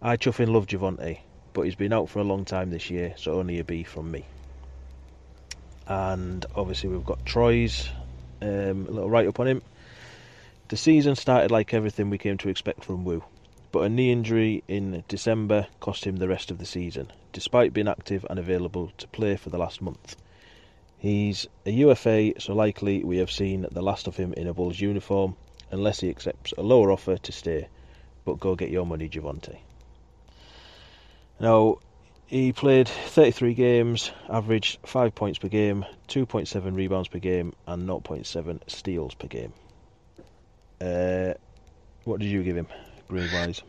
[0.00, 1.18] I chuffing love Javonte,
[1.52, 4.08] but he's been out for a long time this year, so only a B from
[4.08, 4.24] me.
[5.88, 7.88] And obviously we've got Troy's
[8.40, 9.62] um, a little write up on him.
[10.68, 13.22] The season started like everything we came to expect from Wu,
[13.70, 17.86] but a knee injury in December cost him the rest of the season, despite being
[17.86, 20.16] active and available to play for the last month.
[20.98, 24.80] He's a UFA, so likely we have seen the last of him in a Bulls
[24.80, 25.36] uniform,
[25.70, 27.68] unless he accepts a lower offer to stay.
[28.24, 29.58] But go get your money, Javonte.
[31.38, 31.76] Now,
[32.26, 38.60] he played 33 games, averaged 5 points per game, 2.7 rebounds per game, and 0.7
[38.66, 39.52] steals per game.
[40.84, 41.34] Uh,
[42.04, 42.66] what did you give him,
[43.08, 43.62] grade wise?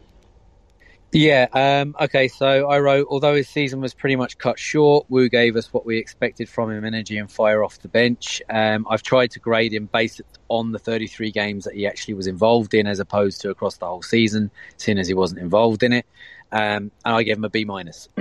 [1.11, 1.47] Yeah.
[1.53, 2.27] Um, okay.
[2.27, 5.85] So I wrote, although his season was pretty much cut short, Wu gave us what
[5.85, 8.41] we expected from him: energy and fire off the bench.
[8.49, 12.27] Um, I've tried to grade him based on the 33 games that he actually was
[12.27, 15.93] involved in, as opposed to across the whole season, seeing as he wasn't involved in
[15.93, 16.05] it.
[16.51, 18.09] Um, and I gave him a B minus.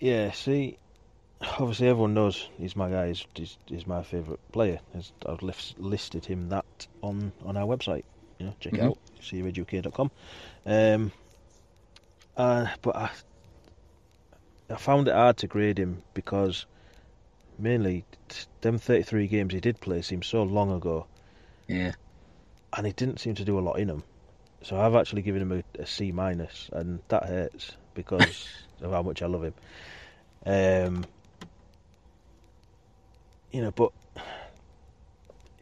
[0.00, 0.76] Yeah, see,
[1.58, 3.08] obviously everyone knows he's my guy.
[3.08, 4.80] He's, he's, he's my favourite player.
[5.26, 8.04] I've list, listed him that on, on our website.
[8.38, 8.86] You know, check it Mhm.
[8.86, 10.10] out, seereduk.com.
[10.66, 11.12] Um,
[12.36, 13.10] uh, but I,
[14.70, 16.66] I found it hard to grade him because
[17.58, 18.04] mainly
[18.60, 21.06] them 33 games he did play seemed so long ago,
[21.68, 21.92] Yeah.
[22.76, 24.02] and he didn't seem to do a lot in them.
[24.62, 28.48] So I've actually given him a, a C minus, and that hurts because
[28.80, 29.54] of how much I love him.
[30.46, 31.04] Um,
[33.54, 33.92] you know, but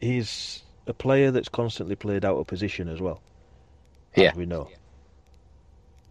[0.01, 3.21] he's a player that's constantly played out of position as well.
[4.15, 4.33] as Yeah.
[4.35, 4.67] we know,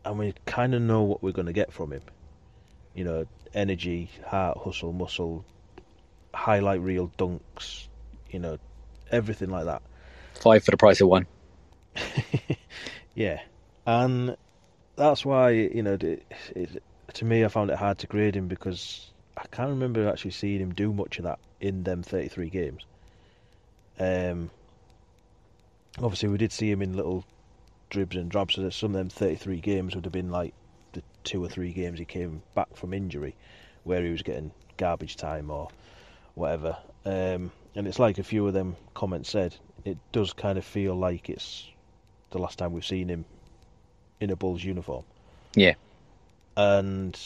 [0.04, 2.02] and we kind of know what we're going to get from him.
[2.94, 5.44] You know, energy, heart, hustle, muscle,
[6.32, 7.88] highlight reel dunks.
[8.30, 8.58] You know,
[9.10, 9.82] everything like that.
[10.34, 11.26] Five for the price of one.
[13.16, 13.40] yeah,
[13.86, 14.36] and
[14.94, 16.82] that's why you know it, it,
[17.14, 20.60] to me I found it hard to grade him because I can't remember actually seeing
[20.60, 22.84] him do much of that in them 33 games.
[23.98, 24.50] Um,
[25.98, 27.24] obviously we did see him in little
[27.88, 28.54] dribs and drabs.
[28.54, 30.52] So that some of them 33 games would have been like
[30.92, 33.34] the two or three games he came back from injury,
[33.84, 35.68] where he was getting garbage time or
[36.34, 36.76] whatever.
[37.04, 40.94] Um, and it's like a few of them comments said, it does kind of feel
[40.94, 41.66] like it's
[42.30, 43.24] the last time we've seen him
[44.20, 45.04] in a Bulls uniform.
[45.54, 45.74] Yeah.
[46.56, 47.18] And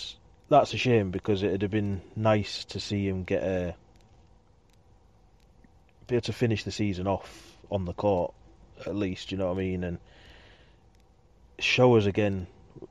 [0.49, 3.75] that's a shame because it'd have been nice to see him get a
[6.07, 8.33] be able to finish the season off on the court
[8.85, 9.99] at least, you know what I mean, and
[11.59, 12.47] show us again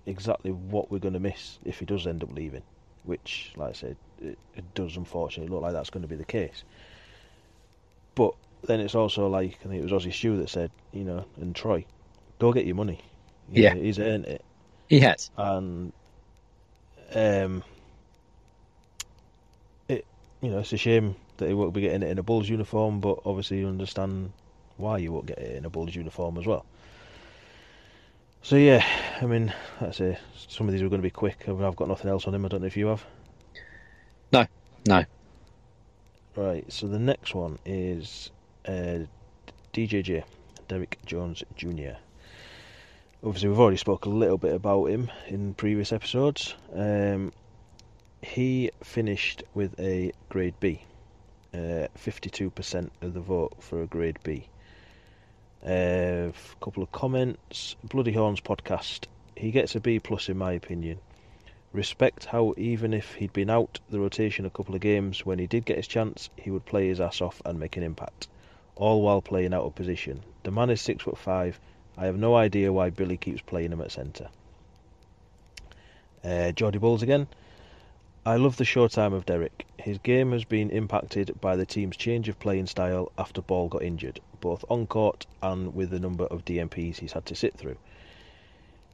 [0.05, 2.63] exactly what we're going to miss if he does end up leaving,
[3.03, 6.25] which, like I said, it, it does unfortunately look like that's going to be the
[6.25, 6.63] case.
[8.15, 11.25] But then it's also like I think it was Aussie Stew that said, you know,
[11.39, 11.85] and Troy,
[12.39, 13.01] go get your money.
[13.51, 14.43] You yeah, know, he's earned it.
[14.87, 15.93] He has, and
[17.13, 17.63] um,
[19.87, 20.05] it
[20.41, 22.99] you know it's a shame that he won't be getting it in a Bulls uniform,
[22.99, 24.31] but obviously you understand
[24.77, 26.65] why you won't get it in a Bulls uniform as well.
[28.41, 28.85] So yeah,
[29.21, 31.49] I mean, like I say, some of these are going to be quick.
[31.49, 32.45] I've got nothing else on him.
[32.45, 33.03] I don't know if you have.
[34.31, 34.45] No,
[34.87, 35.03] no.
[36.35, 36.71] Right.
[36.71, 38.29] So the next one is
[38.67, 38.99] uh,
[39.73, 40.23] DJJ,
[40.67, 41.97] Derrick Jones Jr.
[43.23, 46.53] Obviously, we've already spoke a little bit about him in previous episodes.
[46.71, 47.33] Um,
[48.21, 50.83] he finished with a grade B,
[51.55, 54.47] uh, 52% of the vote for a grade B.
[55.65, 57.75] A uh, couple of comments.
[57.83, 59.05] Bloody Horns podcast.
[59.35, 60.99] He gets a B plus in my opinion.
[61.71, 65.47] Respect how even if he'd been out the rotation a couple of games, when he
[65.47, 68.27] did get his chance, he would play his ass off and make an impact,
[68.75, 70.21] all while playing out of position.
[70.43, 71.59] The man is six foot five.
[71.97, 74.29] I have no idea why Billy keeps playing him at centre.
[76.23, 77.27] Uh, Geordie Bulls again.
[78.27, 79.67] I love the showtime of Derrick.
[79.77, 83.83] His game has been impacted by the team's change of playing style after Ball got
[83.83, 87.77] injured, both on court and with the number of DNPs he's had to sit through.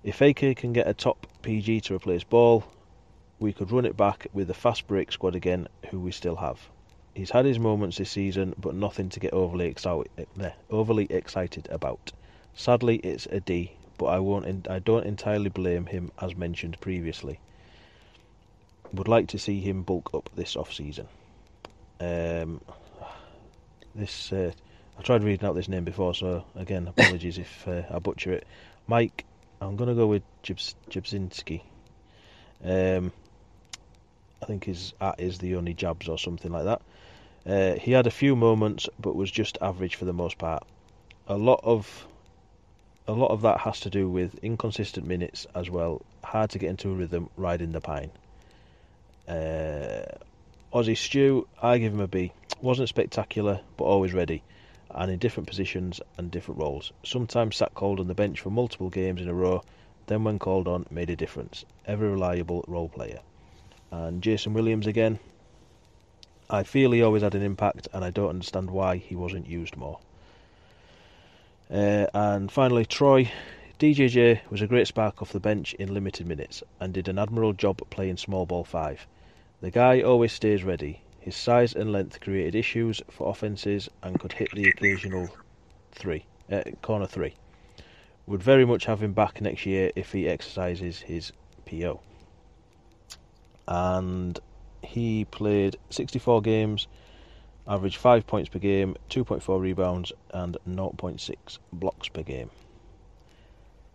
[0.04, 2.66] If AK can get a top PG to replace Ball,
[3.40, 6.60] we could run it back with the fast break squad again, who we still have.
[7.16, 9.74] He's had his moments this season, but nothing to get overly
[10.18, 12.12] eh, overly excited about.
[12.54, 14.68] Sadly, it's a D, but I won't.
[14.70, 17.40] I don't entirely blame him, as mentioned previously
[18.94, 21.08] would like to see him bulk up this off season.
[22.00, 22.62] Um,
[23.96, 24.52] this uh,
[24.98, 28.48] I tried reading out this name before, so again, apologies if uh, I butcher it.
[28.88, 29.26] Mike,
[29.62, 31.62] I'm gonna go with Jibs, Jibzinski.
[32.64, 33.12] Um,
[34.42, 36.82] I think his at is the only jabs or something like that.
[37.46, 40.64] Uh, he had a few moments, but was just average for the most part.
[41.28, 42.08] A lot of
[43.08, 46.02] a lot of that has to do with inconsistent minutes as well.
[46.24, 48.12] Hard to get into a rhythm riding the pine.
[49.32, 50.04] Uh,
[50.74, 52.34] Aussie Stew, I give him a B.
[52.62, 54.44] Wasn't spectacular, but always ready,
[54.90, 56.92] and in different positions and different roles.
[57.06, 59.64] Sometimes sat cold on the bench for multiple games in a row,
[60.08, 61.64] then when called on, made a difference.
[61.86, 63.20] Ever reliable role player.
[63.90, 65.18] And Jason Williams again.
[66.50, 69.78] I feel he always had an impact, and I don't understand why he wasn't used
[69.78, 70.00] more.
[71.72, 73.32] Uh, and finally, Troy.
[73.80, 77.54] DJJ was a great spark off the bench in limited minutes and did an admirable
[77.54, 79.08] job playing small ball 5.
[79.62, 81.02] The guy always stays ready.
[81.20, 85.30] His size and length created issues for offences and could hit the occasional
[85.92, 87.36] 3, uh, corner 3.
[88.26, 91.32] Would very much have him back next year if he exercises his
[91.68, 92.00] PO.
[93.68, 94.40] And
[94.82, 96.88] he played 64 games,
[97.68, 102.50] averaged 5 points per game, 2.4 rebounds, and 0.6 blocks per game.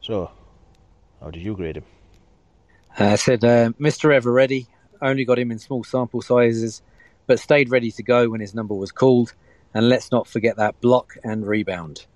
[0.00, 0.30] So,
[1.20, 1.84] how did you grade him?
[2.96, 4.14] I said, uh, Mr.
[4.14, 4.68] Ever Ready.
[5.02, 6.82] Only got him in small sample sizes,
[7.26, 9.34] but stayed ready to go when his number was called.
[9.74, 12.06] And let's not forget that block and rebound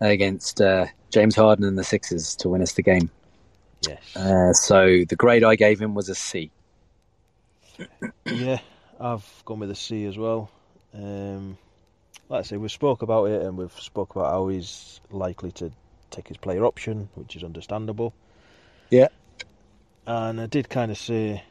[0.00, 3.10] against uh, James Harden and the Sixers to win us the game.
[3.86, 4.16] Yes.
[4.16, 6.50] Uh, so the grade I gave him was a C.
[8.26, 8.58] yeah,
[9.00, 10.50] I've gone with a C as well.
[10.94, 11.56] Um,
[12.28, 15.72] like I say, we've spoke about it and we've spoke about how he's likely to
[16.10, 18.12] take his player option, which is understandable.
[18.90, 19.08] Yeah.
[20.06, 21.42] And I did kind of say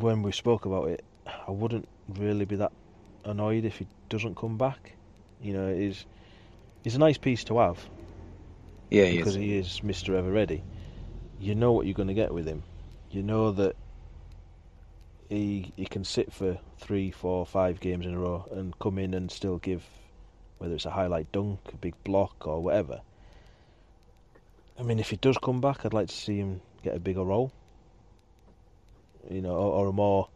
[0.00, 2.72] when we spoke about it, I wouldn't really be that
[3.24, 4.94] annoyed if he doesn't come back.
[5.40, 6.06] You know, he's
[6.82, 7.78] he's a nice piece to have.
[8.90, 9.66] Yeah, because he is.
[9.66, 10.64] he is Mister Ever Ready.
[11.38, 12.62] You know what you're going to get with him.
[13.10, 13.76] you know that
[15.28, 19.14] he he can sit for three, four, five games in a row and come in
[19.14, 19.84] and still give
[20.58, 23.00] whether it's a highlight dunk, a big block, or whatever.
[24.78, 27.24] I mean, if he does come back, I'd like to see him get a bigger
[27.24, 27.52] role.
[29.30, 30.28] You know, or, or a more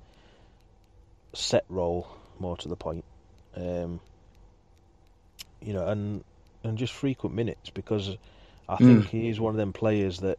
[1.32, 2.06] set role,
[2.38, 3.04] more to the point.
[3.56, 4.00] Um,
[5.60, 6.24] you know, and
[6.64, 8.16] and just frequent minutes because
[8.68, 9.08] I think mm.
[9.08, 10.38] he is one of them players that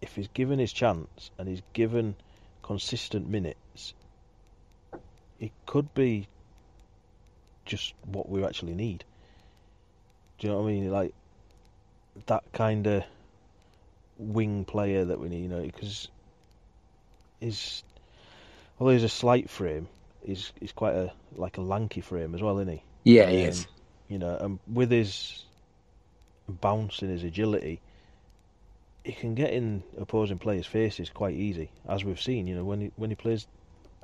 [0.00, 2.14] if he's given his chance and he's given
[2.62, 3.94] consistent minutes,
[5.40, 6.28] it could be
[7.64, 9.04] just what we actually need.
[10.38, 10.90] Do you know what I mean?
[10.90, 11.14] Like
[12.26, 13.04] that kind of
[14.18, 16.08] wing player that we need, you know, because
[17.40, 17.82] he's
[18.78, 19.88] although he's a slight frame,
[20.24, 22.82] he's he's quite a like a lanky frame as well, isn't he?
[23.04, 23.66] Yeah, um, he is.
[24.08, 25.44] You know, and with his
[26.48, 27.80] bounce and his agility,
[29.04, 32.46] he can get in opposing players' faces quite easy, as we've seen.
[32.46, 33.46] You know, when he when he plays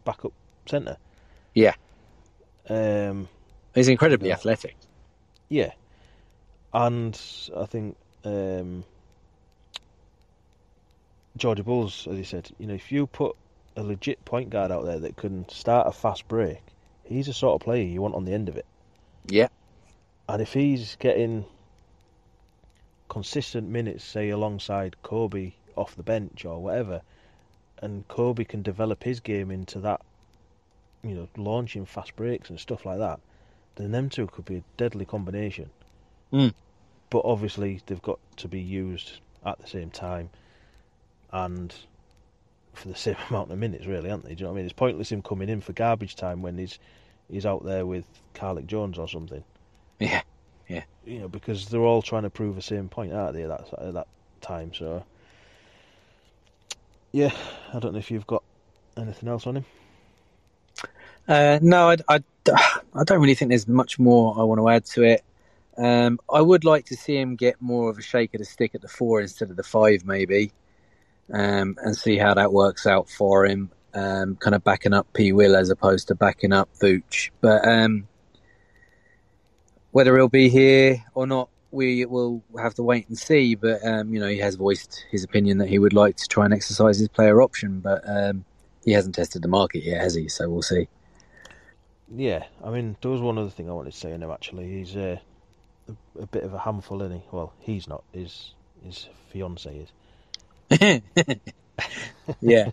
[0.05, 0.33] backup
[0.67, 0.97] centre.
[1.55, 1.75] Yeah.
[2.69, 3.29] Um,
[3.75, 4.77] he's incredibly athletic.
[5.49, 5.73] Yeah,
[6.73, 7.21] and
[7.57, 8.85] I think um,
[11.37, 13.37] Geordie Bulls, as he said, you know, if you put
[13.77, 16.61] a legit point guard out there that can start a fast break,
[17.03, 18.67] he's the sort of player you want on the end of it.
[19.27, 19.49] Yeah.
[20.29, 21.45] And if he's getting
[23.09, 27.03] consistent minutes, say alongside Kobe off the bench or whatever,
[27.79, 30.01] and Kobe can develop his game into that,
[31.03, 33.19] you know, launching fast breaks and stuff like that,
[33.75, 35.69] then them two could be a deadly combination.
[36.33, 36.55] Mm.
[37.11, 40.31] But obviously, they've got to be used at the same time
[41.35, 41.75] and
[42.73, 44.35] for the same amount of minutes, really, aren't they?
[44.35, 44.65] Do you know what I mean?
[44.65, 46.79] It's pointless him coming in for garbage time when he's
[47.31, 48.05] he's out there with
[48.35, 49.45] Carlik Jones or something.
[49.99, 50.23] Yeah.
[50.69, 50.85] Yeah.
[51.05, 53.79] You know, because they're all trying to prove the same point, aren't they, at that,
[53.79, 54.07] at that
[54.41, 54.73] time?
[54.73, 55.05] So,
[57.13, 57.33] yeah,
[57.73, 58.43] I don't know if you've got
[58.97, 59.65] anything else on him.
[61.27, 62.23] Uh, no, I, I,
[62.95, 65.25] I don't really think there's much more I want to add to it.
[65.77, 68.75] Um, I would like to see him get more of a shake of the stick
[68.75, 70.53] at the four instead of the five, maybe,
[71.33, 73.71] um, and see how that works out for him.
[73.95, 75.33] Um, kind of backing up P.
[75.33, 77.31] Will as opposed to backing up Vooch.
[77.41, 78.09] But um,
[79.93, 83.55] whether he'll be here or not, we will have to wait and see.
[83.55, 86.45] But um, you know, he has voiced his opinion that he would like to try
[86.45, 88.45] and exercise his player option, but um,
[88.85, 90.29] he hasn't tested the market yet, has he?
[90.29, 90.89] So we'll see.
[92.15, 94.31] Yeah, I mean, there was one other thing I wanted to say in him.
[94.31, 95.19] Actually, he's uh,
[95.89, 97.25] a, a, bit of a handful, isn't he?
[97.33, 98.05] Well, he's not.
[98.13, 98.55] His
[98.85, 99.89] his fiance is.
[100.81, 101.01] yeah,
[102.41, 102.71] yeah.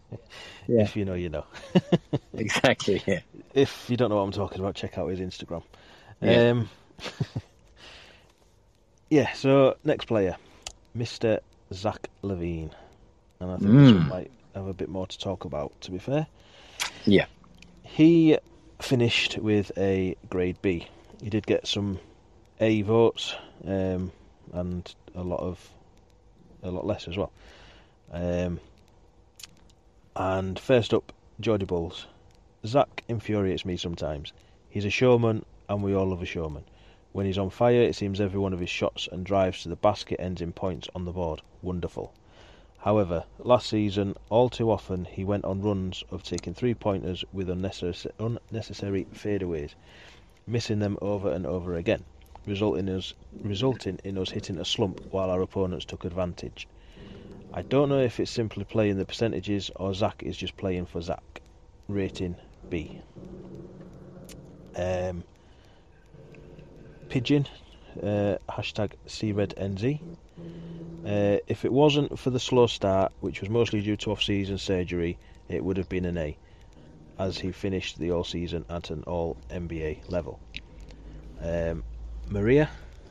[0.67, 1.45] If you know, you know.
[2.33, 3.01] exactly.
[3.05, 3.19] Yeah.
[3.53, 5.63] If you don't know what I'm talking about, check out his Instagram.
[6.21, 6.49] Yeah.
[6.49, 6.69] Um,
[9.09, 10.37] yeah, so next player,
[10.97, 11.39] Mr.
[11.73, 12.71] Zach LaVine,
[13.39, 13.83] And I think mm.
[13.83, 14.09] this one hmm.
[14.09, 16.27] might have a bit more to talk about, to be fair.
[17.05, 17.25] Yeah.
[17.83, 18.37] He
[18.79, 20.87] finished with a grade B.
[21.21, 21.99] He did get some
[22.59, 23.35] A votes
[23.65, 24.11] um,
[24.53, 25.69] and a lot of
[26.63, 27.31] a lot less as well.
[28.11, 28.59] Um,
[30.15, 32.07] and first up, Geordie Bulls.
[32.65, 34.33] Zach infuriates me sometimes.
[34.69, 36.65] He's a showman, and we all love a showman.
[37.13, 39.75] When he's on fire, it seems every one of his shots and drives to the
[39.75, 41.41] basket ends in points on the board.
[41.61, 42.13] Wonderful.
[42.79, 47.49] However, last season, all too often, he went on runs of taking three pointers with
[47.49, 49.75] unnecessary, fadeaways,
[50.47, 52.03] missing them over and over again,
[52.45, 56.67] resulting us, resulting in us hitting a slump while our opponents took advantage.
[57.53, 61.01] I don't know if it's simply playing the percentages or Zach is just playing for
[61.01, 61.41] Zach.
[61.87, 62.35] Rating
[62.69, 63.01] B.
[64.75, 65.23] Um,
[67.09, 67.45] Pigeon,
[68.01, 69.99] uh, hashtag CRedNZ.
[71.05, 75.17] Uh, if it wasn't for the slow start, which was mostly due to off-season surgery,
[75.49, 76.37] it would have been an A,
[77.19, 80.39] as he finished the all season at an all NBA level.
[81.41, 81.83] Um,
[82.29, 82.69] Maria,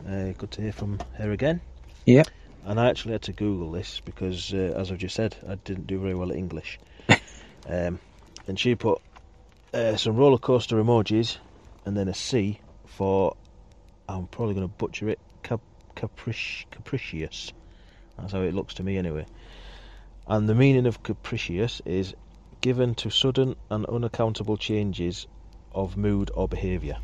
[0.08, 1.60] uh, good to hear from her again.
[2.06, 2.22] Yeah.
[2.64, 5.86] And I actually had to Google this because, uh, as I've just said, I didn't
[5.86, 6.78] do very well at English.
[7.68, 7.98] um,
[8.46, 9.00] and she put
[9.72, 11.38] uh, some roller coaster emojis
[11.84, 13.34] and then a C for
[14.08, 15.20] I'm probably going to butcher it.
[15.42, 15.60] Cap-
[15.94, 17.52] capric- capricious.
[18.18, 19.26] That's how it looks to me, anyway.
[20.26, 22.14] And the meaning of capricious is
[22.60, 25.26] given to sudden and unaccountable changes
[25.72, 26.98] of mood or behaviour.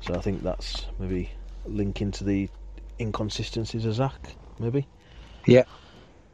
[0.00, 1.30] So I think that's maybe
[1.64, 2.48] linking to the
[3.02, 4.86] inconsistencies of Zach, maybe.
[5.46, 5.64] Yeah.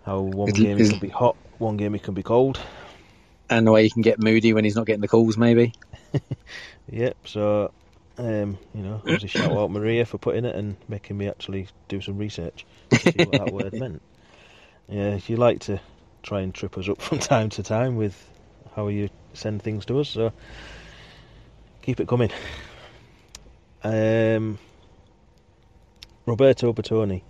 [0.04, 2.60] How one game he can be hot, one game he can be cold.
[3.50, 5.72] And the way he can get moody when he's not getting the calls, maybe.
[6.90, 7.72] yep, so
[8.18, 11.28] um, you know, I was a shout out Maria for putting it and making me
[11.28, 14.02] actually do some research to see what that word meant.
[14.88, 15.80] Yeah, you like to
[16.22, 18.28] try and trip us up from time to time with
[18.74, 20.08] how you send things to us.
[20.08, 20.32] So
[21.82, 22.30] keep it coming.
[23.84, 24.58] Um,
[26.28, 27.22] Roberto Bertoni,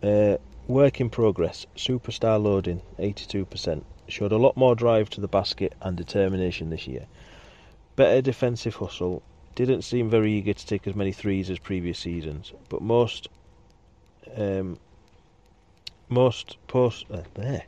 [0.00, 0.36] uh,
[0.68, 1.66] work in progress.
[1.76, 3.82] Superstar loading, 82%.
[4.06, 7.06] Showed a lot more drive to the basket and determination this year.
[7.96, 9.22] Better defensive hustle.
[9.56, 13.26] Didn't seem very eager to take as many threes as previous seasons, but most
[14.36, 14.78] um,
[16.08, 17.64] most post uh, there,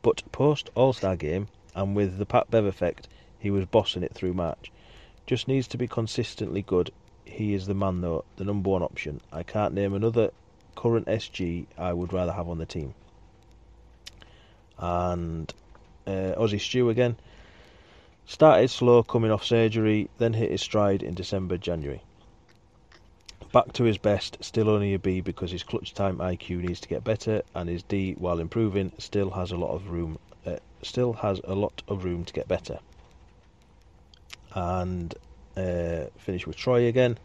[0.00, 3.08] but post All Star game and with the Pat Bev effect,
[3.38, 4.72] he was bossing it through March.
[5.26, 6.90] Just needs to be consistently good.
[7.24, 9.20] He is the man though, the number one option.
[9.32, 10.30] I can't name another
[10.76, 12.94] current SG I would rather have on the team.
[14.78, 15.52] And
[16.06, 17.16] uh, Aussie Stew again.
[18.26, 22.02] Started slow coming off surgery, then hit his stride in December, January.
[23.52, 26.88] Back to his best, still only a B because his clutch time IQ needs to
[26.88, 30.18] get better, and his D, while improving, still has a lot of room.
[30.46, 32.78] Uh, still has a lot of room to get better.
[34.54, 35.14] And
[35.56, 37.18] uh, finish with Troy again.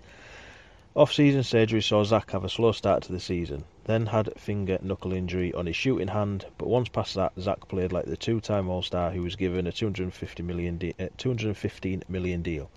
[0.96, 5.14] Off-season surgery saw Zach have a slow start to the season, then had finger knuckle
[5.14, 9.12] injury on his shooting hand, but once past that, Zach played like the two-time All-Star
[9.12, 12.70] who was given a 250 million de- uh, 215 million deal.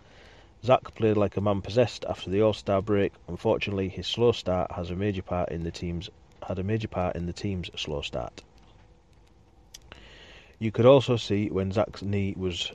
[0.62, 3.12] Zach played like a man possessed after the All-Star break.
[3.26, 6.08] Unfortunately, his slow start has a major part in the team's
[6.46, 8.42] had a major part in the team's slow start.
[10.58, 12.72] You could also see when Zach's knee was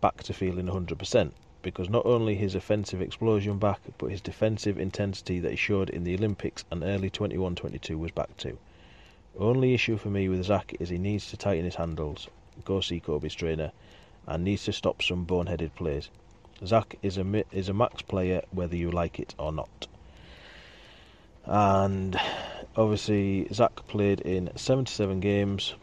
[0.00, 1.32] back to feeling 100%
[1.64, 6.04] because not only his offensive explosion back, but his defensive intensity that he showed in
[6.04, 8.56] the Olympics and early 21-22 was back too.
[9.36, 12.28] Only issue for me with Zach is he needs to tighten his handles,
[12.64, 13.72] go see Kobe's trainer,
[14.26, 16.10] and needs to stop some boneheaded plays.
[16.64, 19.88] Zach is a is a max player whether you like it or not.
[21.46, 22.20] And
[22.76, 25.74] obviously Zach played in 77 games,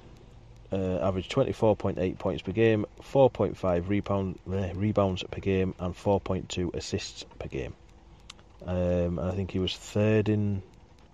[0.71, 7.25] uh, averaged 24.8 points per game, 4.5 rebound, uh, rebounds per game, and 4.2 assists
[7.39, 7.73] per game.
[8.65, 10.61] Um, I think he was third in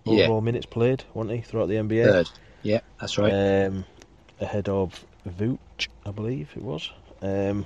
[0.05, 0.45] overall yeah.
[0.45, 2.05] minutes played, wasn't he, throughout the NBA?
[2.05, 2.30] Third,
[2.62, 3.32] yeah, that's right.
[3.32, 3.86] Um,
[4.39, 6.91] ahead of Vooch, I believe it was.
[7.22, 7.66] Um,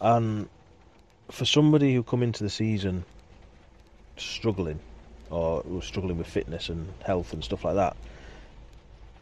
[0.00, 0.48] and
[1.30, 3.04] for somebody who come into the season
[4.16, 4.78] struggling,
[5.30, 7.96] or was struggling with fitness and health and stuff like that,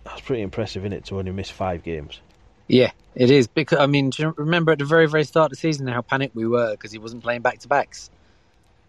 [0.05, 2.21] that's pretty impressive, isn't it, to only miss five games?
[2.69, 3.47] Yeah, it is.
[3.47, 6.03] Because I mean, do you remember at the very, very start of the season how
[6.03, 8.11] panicked we were because he wasn't playing back to backs?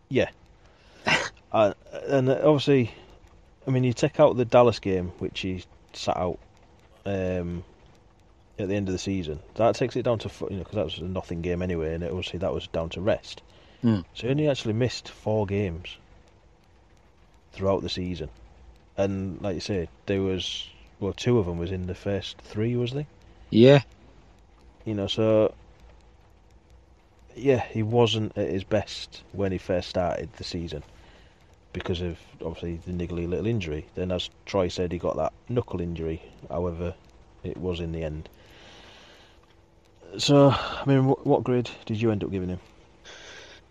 [0.09, 0.29] Yeah,
[1.51, 1.73] uh,
[2.07, 2.93] and obviously,
[3.67, 6.39] I mean, you take out the Dallas game, which he sat out
[7.05, 7.63] um,
[8.59, 9.39] at the end of the season.
[9.55, 12.03] That takes it down to you know because that was a nothing game anyway, and
[12.03, 13.41] obviously that was down to rest.
[13.83, 14.05] Mm.
[14.13, 15.97] So he only actually missed four games
[17.51, 18.29] throughout the season,
[18.97, 20.69] and like you say, there was
[21.03, 23.05] well, two of them was in the first three, was they?
[23.49, 23.81] Yeah.
[24.85, 25.53] You know, so
[27.35, 30.81] yeah, he wasn't at his best when he first started the season
[31.73, 33.85] because of obviously the niggly little injury.
[33.95, 36.21] Then, as Troy said, he got that knuckle injury.
[36.49, 36.95] However,
[37.43, 38.29] it was in the end.
[40.17, 42.59] So, I mean, what, what grade did you end up giving him?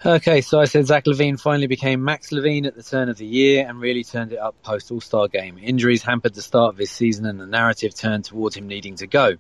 [0.05, 3.25] Okay, so I said Zach LaVine finally became Max LaVine at the turn of the
[3.25, 5.59] year and really turned it up post All Star game.
[5.63, 9.07] Injuries hampered the start of his season and the narrative turned towards him needing to
[9.07, 9.37] go.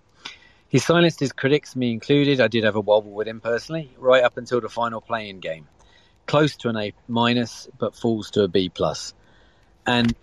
[0.68, 2.40] He silenced his critics, me included.
[2.40, 5.66] I did have a wobble with him personally, right up until the final playing game.
[6.26, 9.14] Close to an A minus, but falls to a B plus.
[9.84, 10.14] And,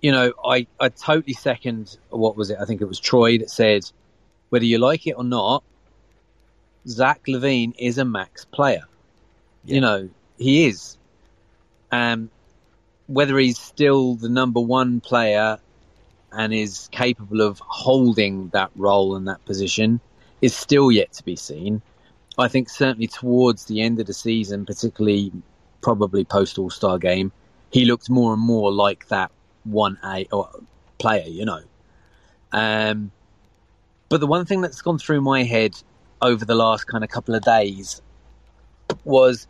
[0.00, 2.56] you know, I, I totally second what was it?
[2.58, 3.82] I think it was Troy that said,
[4.48, 5.64] whether you like it or not,
[6.88, 8.84] Zach LaVine is a max player
[9.66, 9.74] yeah.
[9.74, 10.08] You know,
[10.38, 10.96] he is.
[11.92, 12.30] Um,
[13.06, 15.58] whether he's still the number one player
[16.32, 20.00] and is capable of holding that role and that position
[20.42, 21.80] is still yet to be seen.
[22.38, 25.32] I think certainly towards the end of the season, particularly
[25.80, 27.32] probably post All Star game,
[27.70, 29.30] he looked more and more like that
[29.64, 30.26] one A
[30.98, 31.62] player, you know.
[32.52, 33.10] Um,
[34.08, 35.74] but the one thing that's gone through my head
[36.22, 38.02] over the last kind of couple of days
[39.04, 39.46] was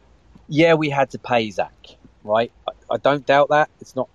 [0.49, 2.53] yeah, we had to pay Zach, right?
[2.68, 3.70] I, I, don't doubt that.
[3.80, 4.09] It's not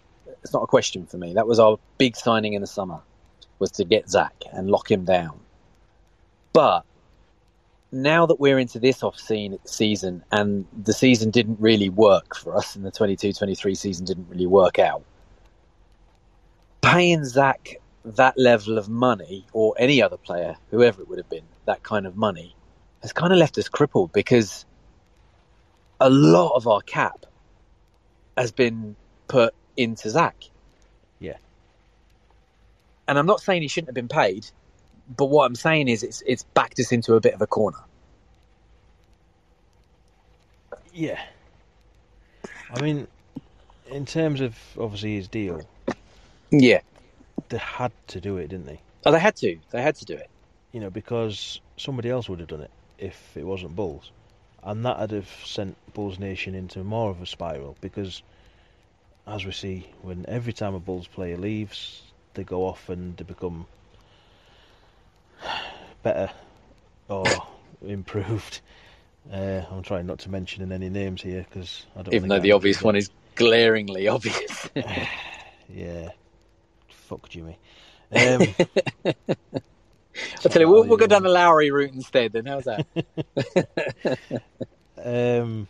[0.44, 1.34] it's not a question for me.
[1.34, 3.00] That was our big signing in the summer,
[3.60, 5.40] was to get Zach and lock him down.
[6.54, 6.84] But
[7.92, 12.76] now that we're into this off season and the season didn't really work for us
[12.76, 15.04] and the 22-23 season didn't really work out,
[16.82, 21.44] paying Zach that level of money or any other player, whoever it would have been,
[21.66, 22.56] that kind of money,
[23.02, 24.66] has kind of left us crippled because
[26.02, 27.26] a lot of our cap
[28.38, 28.98] has been
[29.30, 30.38] put into Zach.
[31.20, 31.38] Yeah.
[33.08, 34.48] and I'm not saying he shouldn't have been paid,
[35.18, 37.80] but what I'm saying is it's it's backed us into a bit of a corner.
[40.94, 41.22] Yeah.
[42.72, 43.08] I mean,
[43.88, 45.68] in terms of obviously his deal,
[46.52, 46.82] Yeah.
[47.50, 48.82] they had to do it, didn't they?
[49.06, 49.58] Oh, they had to.
[49.72, 50.30] They had to do it.
[50.72, 54.12] You know, because somebody else would have done it if it wasn't Bulls,
[54.64, 57.76] and that would have sent Bulls Nation into more of a spiral.
[57.82, 58.22] Because,
[59.28, 62.02] as we see, when every time a Bulls player leaves,
[62.34, 63.66] they go off and they become
[66.04, 66.32] better
[67.10, 67.26] or
[67.86, 68.62] improved.
[69.32, 72.14] Uh, I'm trying not to mention any names here because I don't.
[72.14, 74.70] Even though the obvious one is glaringly obvious.
[75.74, 76.10] Yeah.
[76.90, 77.58] Fuck Jimmy.
[78.14, 78.46] Um,
[80.16, 82.34] I tell you, we'll, we'll go down the Lowry route instead.
[82.34, 82.86] Then how's that?
[85.04, 85.68] um,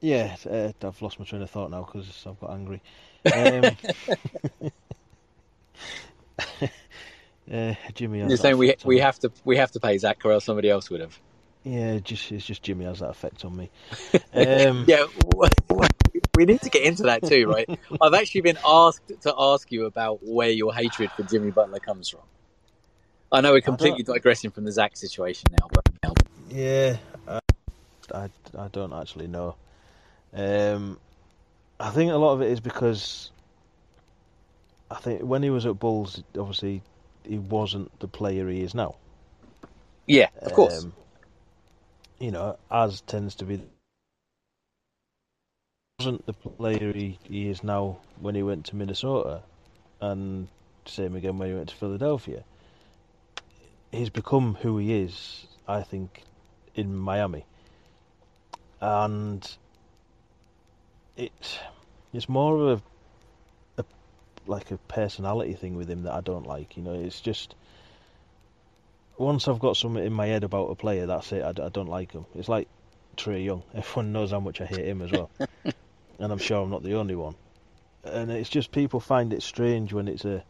[0.00, 2.82] yeah, uh, I've lost my train of thought now because I've got angry.
[3.32, 3.76] Um,
[7.52, 10.44] uh, Jimmy, You're saying we we have to we have to pay Zach, or else
[10.44, 11.18] somebody else would have.
[11.64, 13.70] Yeah, just it's just Jimmy has that effect on me.
[14.34, 15.06] Um, Yeah,
[16.34, 17.68] we need to get into that too, right?
[18.00, 22.08] I've actually been asked to ask you about where your hatred for Jimmy Butler comes
[22.08, 22.22] from.
[23.32, 25.84] I know we're completely digressing from the Zach situation now, but
[26.50, 27.40] Yeah, I,
[28.14, 28.28] I,
[28.58, 29.56] I don't actually know.
[30.34, 30.98] Um,
[31.80, 33.30] I think a lot of it is because
[34.90, 36.82] I think when he was at Bulls, obviously
[37.26, 38.96] he wasn't the player he is now.
[40.06, 40.84] yeah, of course.
[40.84, 40.92] Um,
[42.18, 43.62] you know, as tends to be
[45.98, 49.42] wasn't the player he, he is now when he went to Minnesota,
[50.00, 50.48] and
[50.84, 52.44] same again when he went to Philadelphia.
[53.92, 56.22] He's become who he is, I think,
[56.74, 57.44] in Miami,
[58.80, 59.56] and
[61.16, 61.58] it's
[62.12, 62.82] it's more of
[63.78, 63.84] a, a
[64.46, 66.76] like a personality thing with him that I don't like.
[66.76, 67.54] You know, it's just
[69.18, 71.42] once I've got something in my head about a player, that's it.
[71.42, 72.24] I don't like him.
[72.34, 72.68] It's like
[73.16, 73.62] Trae Young.
[73.74, 75.30] Everyone knows how much I hate him as well,
[76.18, 77.34] and I'm sure I'm not the only one.
[78.04, 80.42] And it's just people find it strange when it's a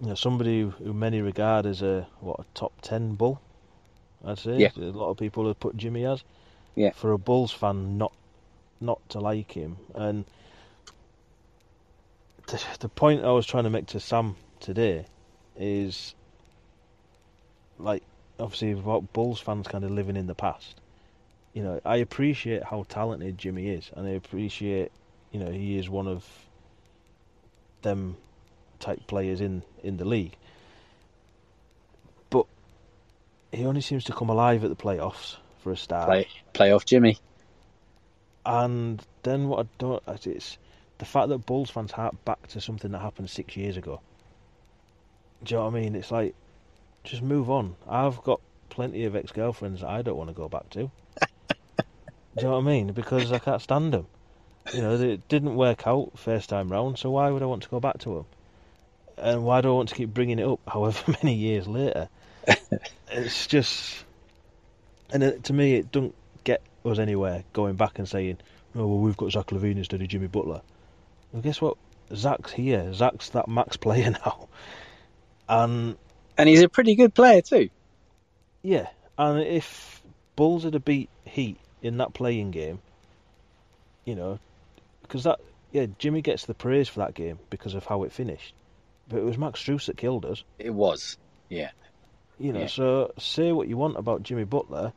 [0.00, 3.40] you know somebody who, many regard as a what a top ten bull.
[4.24, 4.70] I'd say Yeah.
[4.76, 6.22] a lot of people have put Jimmy as.
[6.74, 6.90] Yeah.
[6.90, 8.12] For a Bulls fan, not
[8.80, 10.24] not to like him, and
[12.46, 15.06] the, the point I was trying to make to Sam today
[15.56, 16.14] is
[17.78, 18.02] like
[18.38, 20.80] obviously about Bulls fans kind of living in the past.
[21.52, 24.92] You know, I appreciate how talented Jimmy is, and I appreciate,
[25.32, 26.24] you know, he is one of
[27.82, 28.16] them
[28.80, 30.36] type players in in the league.
[32.30, 32.46] But
[33.52, 36.06] he only seems to come alive at the playoffs for a start.
[36.06, 37.18] Play playoff Jimmy.
[38.46, 40.56] And then what I don't, it's
[40.98, 44.00] the fact that Bulls fans hark back to something that happened six years ago.
[45.44, 45.94] Do you know what I mean?
[45.94, 46.34] It's like,
[47.04, 47.76] just move on.
[47.88, 50.90] I've got plenty of ex-girlfriends that I don't want to go back to.
[51.20, 51.26] Do
[52.36, 52.92] you know what I mean?
[52.92, 54.06] Because I can't stand them.
[54.74, 57.68] You know, it didn't work out first time round, so why would I want to
[57.68, 58.26] go back to them?
[59.20, 62.08] And why do I want to keep bringing it up, however many years later?
[63.10, 64.04] it's just,
[65.12, 66.14] and it, to me, it don't
[66.44, 68.38] get us anywhere going back and saying,
[68.74, 70.62] "Oh well, we've got Zach LaVine instead of Jimmy Butler."
[71.32, 71.76] Well, guess what?
[72.14, 72.92] Zach's here.
[72.94, 74.48] Zach's that max player now,
[75.48, 75.98] and
[76.38, 77.70] And he's a pretty good player too.
[78.62, 78.88] yeah,
[79.18, 80.02] and if
[80.36, 82.80] Bulls had beat Heat in that playing game,
[84.04, 84.38] you know,
[85.02, 85.40] because that
[85.72, 88.54] yeah, Jimmy gets the praise for that game because of how it finished,
[89.08, 90.44] but it was Max Strus that killed us.
[90.58, 91.16] It was.
[91.48, 91.70] Yeah.
[92.38, 92.66] You know, Yeah.
[92.66, 94.92] so say what you want about Jimmy Butler.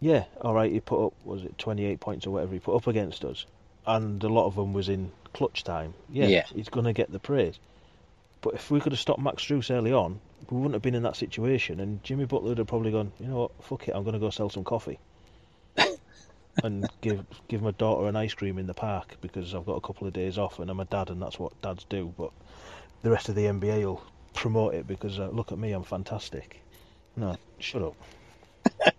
[0.00, 2.76] Yeah, all right, he put up was it twenty eight points or whatever he put
[2.76, 3.46] up against us,
[3.86, 5.94] and a lot of them was in clutch time.
[6.10, 6.44] Yeah, Yeah.
[6.54, 7.58] he's going to get the praise.
[8.40, 11.02] But if we could have stopped Max Strus early on, we wouldn't have been in
[11.02, 14.04] that situation, and Jimmy Butler would have probably gone, you know what, fuck it, I'm
[14.04, 15.00] going to go sell some coffee,
[16.62, 19.80] and give give my daughter an ice cream in the park because I've got a
[19.80, 22.12] couple of days off and I'm a dad, and that's what dads do.
[22.16, 22.30] But
[23.02, 24.02] the rest of the NBA will
[24.34, 26.60] promote it because uh, look at me, I'm fantastic.
[27.16, 27.94] No, shut up.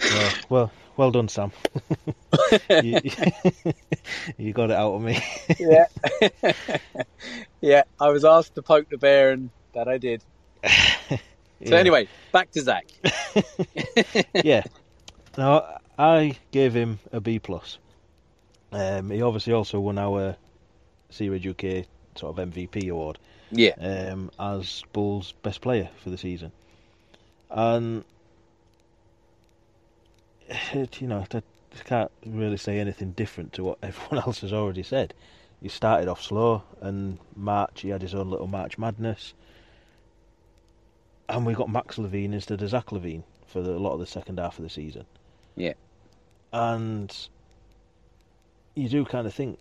[0.00, 1.52] well, well, well done, Sam.
[2.82, 3.00] you,
[4.36, 5.18] you got it out of me.
[5.58, 5.86] Yeah.
[7.60, 7.82] yeah.
[8.00, 10.22] I was asked to poke the bear, and that I did.
[10.64, 11.18] So
[11.60, 11.76] Yeah.
[11.76, 12.86] anyway, back to Zach.
[14.34, 14.64] yeah.
[15.38, 17.78] Now I gave him a B plus.
[18.72, 20.36] Um, he obviously also won our
[21.10, 21.84] See Red UK
[22.16, 23.18] sort of MVP award
[23.50, 23.74] Yeah.
[23.80, 26.52] um, as Bulls' best player for the season,
[27.50, 28.04] and
[30.72, 31.42] it, you know I
[31.84, 35.14] can't really say anything different to what everyone else has already said.
[35.60, 39.32] he started off slow, and March he had his own little March madness,
[41.28, 44.06] and we got Max LaVine instead of Zach LaVine for the, a lot of the
[44.06, 45.04] second half of the season.
[45.56, 45.74] Yeah,
[46.52, 47.14] and
[48.74, 49.58] you do kind of think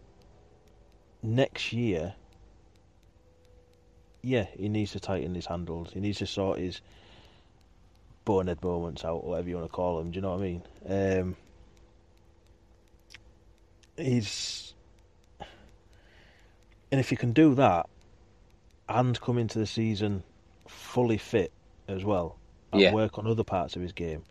[1.22, 2.14] next year,
[4.22, 5.92] yeah, he needs to tighten his handles.
[5.94, 6.82] He needs to sort his
[8.26, 10.12] bonehead moments out, whatever you want to call them.
[10.12, 10.64] Do you know what I mean?
[10.88, 11.36] Um,
[13.98, 14.74] he's,
[16.92, 17.88] and if you can do that,
[18.88, 20.24] and come into the season
[20.68, 21.52] fully fit
[21.88, 22.38] as well,
[22.72, 22.94] and Yeah.
[22.94, 24.24] work on other parts of his game,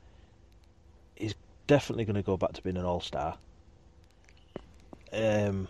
[1.17, 1.35] he's
[1.67, 3.39] definitely going to go back to being an all star.
[5.13, 5.69] Um,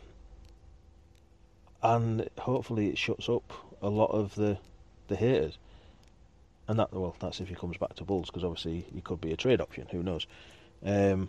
[1.83, 3.53] and hopefully it shuts up
[3.83, 4.59] a lot of the
[5.09, 5.59] the haters.
[6.69, 9.33] And that well, that's if he comes back to Bulls because obviously he could be
[9.33, 9.87] a trade option.
[9.91, 10.27] Who knows?
[10.85, 11.29] Um,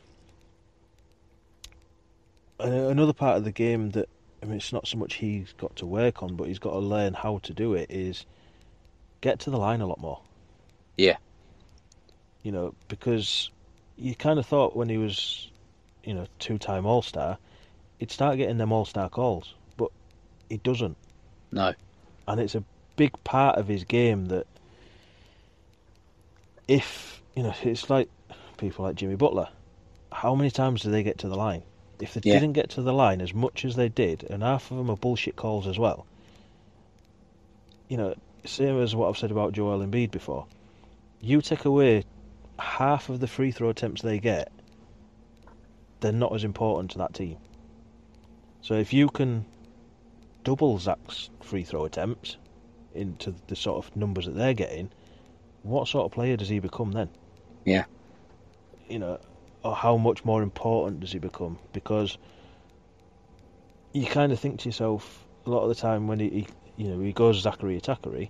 [2.59, 4.07] another part of the game that
[4.41, 6.79] I mean, it's not so much he's got to work on, but he's got to
[6.79, 7.89] learn how to do it.
[7.89, 8.25] Is
[9.21, 10.21] get to the line a lot more.
[10.97, 11.17] Yeah.
[12.43, 13.49] You know, because
[13.97, 15.49] you kind of thought when he was,
[16.03, 17.37] you know, two-time All Star,
[17.99, 19.91] he'd start getting them All Star calls, but
[20.49, 20.97] he doesn't
[21.51, 21.73] no,
[22.27, 22.63] and it's a
[22.95, 24.45] big part of his game that
[26.67, 28.09] if you know it's like
[28.57, 29.49] people like Jimmy Butler
[30.11, 31.63] how many times do they get to the line
[31.99, 32.33] if they Yeah.
[32.39, 34.97] didn't get to the line as much as they did and half of them are
[34.97, 36.05] bullshit calls as well
[37.87, 38.13] you know
[38.45, 40.45] same as what I've said about Joel Embiid before
[41.21, 42.03] you take away
[42.59, 44.51] half of the free throw attempts they get
[45.99, 47.37] they're not as important to that team
[48.61, 49.45] so if you can
[50.43, 52.37] double Zach's free throw attempts
[52.93, 54.89] into the sort of numbers that they're getting,
[55.63, 57.09] what sort of player does he become then?
[57.65, 57.85] Yeah.
[58.89, 59.19] You know,
[59.63, 61.59] or how much more important does he become?
[61.73, 62.17] Because
[63.93, 66.87] you kind of think to yourself a lot of the time when he, he you
[66.87, 68.29] know, he goes Zachary Atakari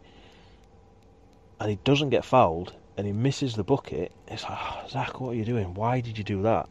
[1.59, 5.29] and he doesn't get fouled and he misses the bucket, it's like, "Oh, Zach, what
[5.29, 5.73] are you doing?
[5.73, 6.67] Why did you do that?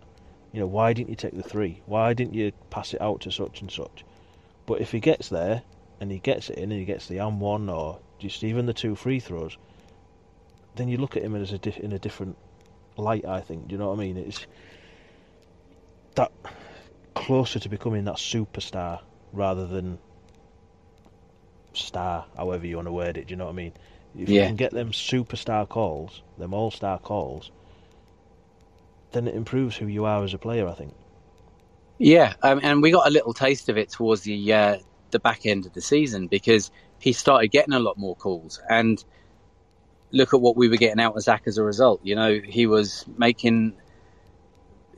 [0.52, 1.80] You know, why didn't you take the three?
[1.86, 4.04] Why didn't you pass it out to such and such?
[4.70, 5.64] But if he gets there
[6.00, 8.72] and he gets it in and he gets the and one or just even the
[8.72, 9.58] two free throws,
[10.76, 12.36] then you look at him as a di- in a different
[12.96, 13.24] light.
[13.24, 13.66] I think.
[13.66, 14.16] Do you know what I mean?
[14.16, 14.46] It's
[16.14, 16.30] that
[17.16, 19.00] closer to becoming that superstar
[19.32, 19.98] rather than
[21.74, 23.26] star, however you want to word it.
[23.26, 23.72] Do you know what I mean?
[24.16, 27.50] If you can get them superstar calls, them all star calls,
[29.10, 30.68] then it improves who you are as a player.
[30.68, 30.94] I think.
[32.02, 34.78] Yeah, um, and we got a little taste of it towards the uh,
[35.10, 38.58] the back end of the season because he started getting a lot more calls.
[38.70, 39.04] And
[40.10, 42.00] look at what we were getting out of Zach as a result.
[42.02, 43.74] You know, he was making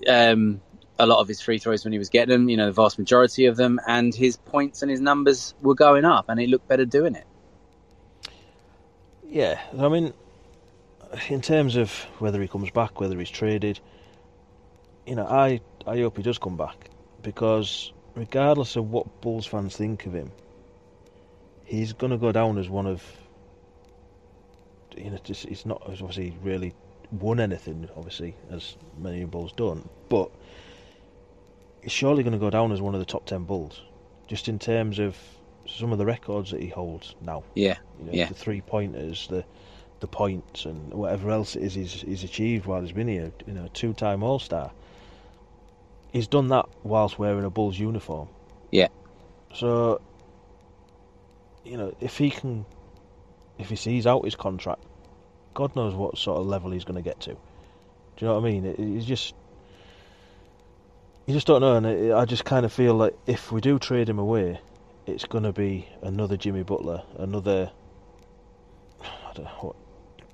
[0.08, 0.60] um,
[0.96, 2.48] a lot of his free throws when he was getting them.
[2.48, 6.04] You know, the vast majority of them, and his points and his numbers were going
[6.04, 7.26] up, and he looked better doing it.
[9.28, 10.12] Yeah, I mean,
[11.28, 11.90] in terms of
[12.20, 13.80] whether he comes back, whether he's traded,
[15.04, 16.90] you know, I I hope he does come back
[17.22, 20.30] because regardless of what Bulls fans think of him,
[21.64, 23.02] he's going to go down as one of
[24.96, 26.74] you know, just he's not as obviously really
[27.10, 30.30] won anything, obviously, as many Bulls don't, but
[31.82, 33.80] he's surely going to go down as one of the top ten Bulls,
[34.26, 35.16] just in terms of
[35.66, 37.42] some of the records that he holds now.
[37.54, 38.28] Yeah, You know, Yeah.
[38.28, 39.44] the three pointers, the
[40.00, 43.30] the points, and whatever else it is he's, he's achieved while he's been here.
[43.46, 44.72] You know, two time All Star.
[46.12, 48.28] He's done that whilst wearing a Bulls uniform.
[48.70, 48.88] Yeah.
[49.54, 50.00] So,
[51.64, 52.66] you know, if he can,
[53.58, 54.82] if he sees out his contract,
[55.54, 57.30] God knows what sort of level he's going to get to.
[57.30, 57.36] Do
[58.20, 58.64] you know what I mean?
[58.66, 59.34] It, it's just.
[61.26, 63.78] You just don't know, and it, I just kind of feel like if we do
[63.78, 64.60] trade him away,
[65.06, 67.70] it's going to be another Jimmy Butler, another
[69.00, 69.76] I don't know what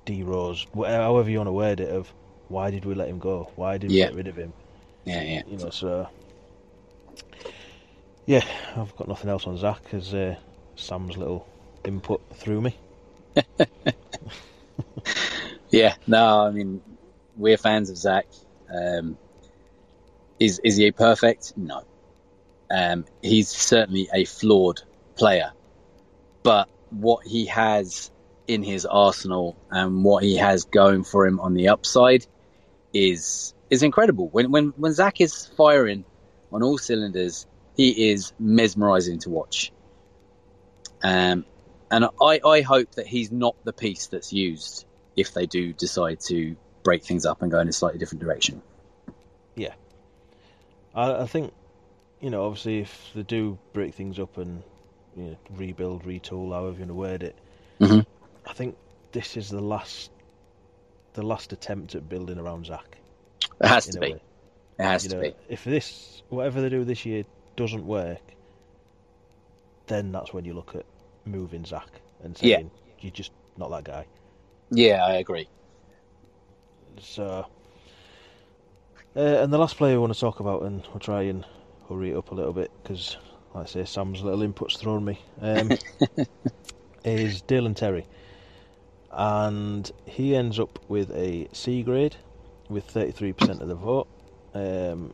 [0.05, 1.89] D Rose, however you want to word it.
[1.89, 2.11] Of
[2.47, 3.51] why did we let him go?
[3.55, 4.07] Why did we Yeah.
[4.07, 4.51] get rid of him?
[5.09, 5.41] Yeah, yeah.
[5.47, 6.07] You know, so
[8.25, 8.43] yeah,
[8.75, 10.35] I've got nothing else on Zach as uh,
[10.75, 11.47] Sam's little
[11.83, 12.77] input through me.
[15.69, 16.81] Yeah, no, I mean,
[17.37, 18.25] we're fans of Zach.
[18.73, 19.17] Um,
[20.39, 21.53] is is he a perfect?
[21.55, 21.83] No.
[22.71, 24.81] Um, he's certainly a flawed
[25.15, 25.51] player,
[26.43, 28.11] but what he has
[28.47, 32.25] in his arsenal and what he has going for him on the upside
[32.93, 34.29] is is incredible.
[34.29, 36.05] When when when Zach is firing
[36.51, 37.45] on all cylinders,
[37.75, 39.71] he is mesmerizing to watch.
[41.01, 41.45] Um,
[41.91, 46.19] and I, I hope that he's not the piece that's used if they do decide
[46.27, 48.61] to break things up and go in a slightly different direction.
[49.55, 49.73] Yeah,
[50.93, 51.53] I, I think
[52.19, 54.63] you know, obviously, if they do break things up and
[55.15, 57.35] you know, rebuild, retool, however you want to word it,
[57.79, 57.99] mm-hmm.
[58.49, 58.75] I think
[59.11, 60.11] this is the last,
[61.13, 62.97] the last attempt at building around Zach.
[63.61, 64.13] It has to be.
[64.13, 64.21] Way.
[64.79, 65.35] It has you to know, be.
[65.49, 68.21] If this, whatever they do this year, doesn't work,
[69.87, 70.85] then that's when you look at
[71.25, 71.89] moving Zach
[72.23, 72.91] and saying yeah.
[73.01, 74.05] you're just not that guy.
[74.71, 75.47] Yeah, I agree.
[77.01, 77.45] So,
[79.15, 81.45] uh, and the last player we want to talk about, and we'll try and
[81.87, 83.17] hurry it up a little bit because,
[83.53, 85.19] like I say, Sam's little input's thrown me.
[85.41, 85.71] Um,
[87.03, 88.05] is Dalen Terry,
[89.11, 92.15] and he ends up with a C grade
[92.69, 94.07] with 33% of the vote.
[94.53, 95.13] Um,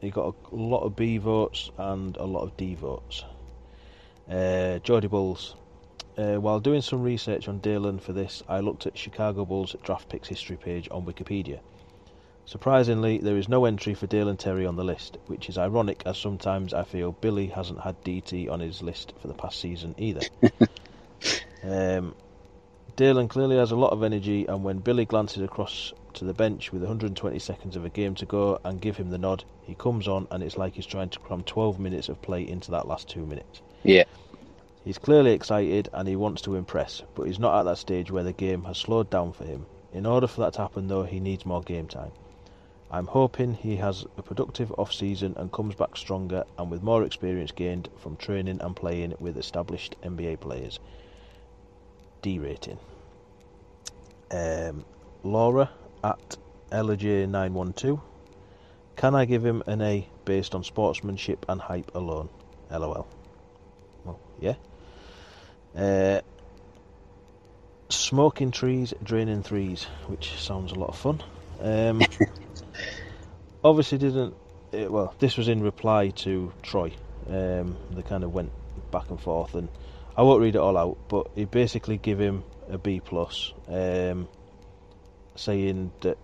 [0.00, 3.24] he got a lot of B votes and a lot of D votes.
[4.30, 5.56] Uh, Geordie Bulls.
[6.16, 10.08] Uh, while doing some research on Dalen for this, I looked at Chicago Bulls draft
[10.08, 11.60] picks history page on Wikipedia.
[12.44, 16.18] Surprisingly, there is no entry for Dalen Terry on the list, which is ironic as
[16.18, 20.20] sometimes I feel Billy hasn't had DT on his list for the past season either.
[21.62, 22.14] um,
[22.96, 26.72] Dalen clearly has a lot of energy, and when Billy glances across to the bench
[26.72, 30.08] with 120 seconds of a game to go and give him the nod, he comes
[30.08, 33.08] on, and it's like he's trying to cram 12 minutes of play into that last
[33.08, 33.62] two minutes.
[33.82, 34.04] Yeah.
[34.84, 38.24] He's clearly excited and he wants to impress, but he's not at that stage where
[38.24, 39.66] the game has slowed down for him.
[39.92, 42.12] In order for that to happen, though, he needs more game time.
[42.90, 47.04] I'm hoping he has a productive off season and comes back stronger and with more
[47.04, 50.78] experience gained from training and playing with established NBA players.
[52.20, 52.78] D rating.
[54.30, 54.84] Um,
[55.24, 55.70] Laura
[56.02, 56.36] at
[56.70, 58.00] LJ912.
[58.96, 62.28] Can I give him an A based on sportsmanship and hype alone?
[62.70, 63.06] LOL.
[64.04, 64.54] Well, yeah.
[65.76, 66.20] Uh,
[67.88, 71.22] smoking trees, draining threes, which sounds a lot of fun.
[71.60, 72.02] Um,
[73.64, 74.34] obviously, didn't.
[74.72, 76.92] It, well, this was in reply to Troy.
[77.28, 78.50] Um, they kind of went
[78.90, 79.68] back and forth, and
[80.16, 84.28] I won't read it all out, but he basically give him a B plus, um,
[85.34, 86.18] saying that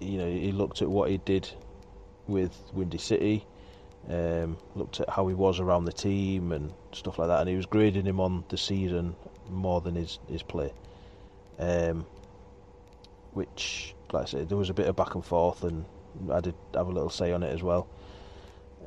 [0.00, 1.48] you know he looked at what he did
[2.26, 3.46] with Windy City,
[4.08, 7.56] um, looked at how he was around the team and stuff like that, and he
[7.56, 9.16] was grading him on the season
[9.48, 10.72] more than his his play.
[11.58, 12.06] Um,
[13.32, 15.84] which, like I said, there was a bit of back and forth, and
[16.30, 17.88] I did have a little say on it as well.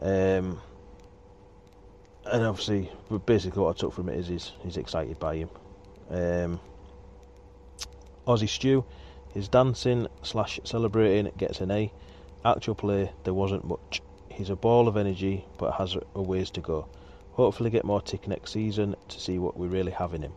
[0.02, 0.60] Um,
[2.26, 2.92] and obviously,
[3.26, 5.50] basically, what I took from it is he's, he's excited by him.
[6.10, 6.60] Um,
[8.28, 8.86] Aussie Stew,
[9.34, 11.92] his dancing slash celebrating gets an A.
[12.44, 14.02] Actual play, there wasn't much.
[14.30, 16.88] He's a ball of energy, but has a ways to go.
[17.34, 20.34] Hopefully, get more tick next season to see what we really have in him.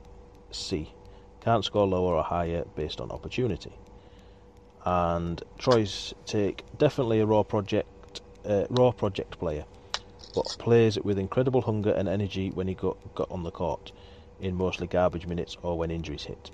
[0.52, 0.92] C.
[1.40, 3.72] Can't score lower or higher based on opportunity.
[4.84, 9.64] And Troy's take definitely a raw project, uh, raw project player,
[10.34, 13.92] but plays with incredible hunger and energy when he got, got on the court,
[14.40, 16.50] in mostly garbage minutes or when injuries hit.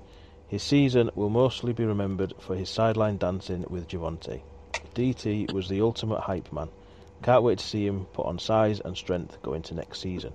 [0.50, 4.40] His season will mostly be remembered for his sideline dancing with Javonte.
[4.96, 6.68] DT was the ultimate hype man,
[7.22, 10.32] can't wait to see him put on size and strength going to next season,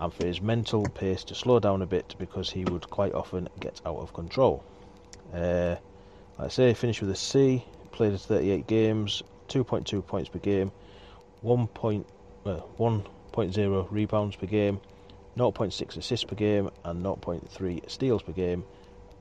[0.00, 3.48] and for his mental pace to slow down a bit because he would quite often
[3.60, 4.64] get out of control.
[5.32, 5.76] Uh,
[6.36, 10.72] like I say, finished with a C, played 38 games, 2.2 points per game,
[11.42, 11.68] 1.
[11.68, 12.06] Point,
[12.44, 14.80] uh, 1.0 rebounds per game,
[15.36, 18.64] 0.6 assists per game, and 0.3 steals per game,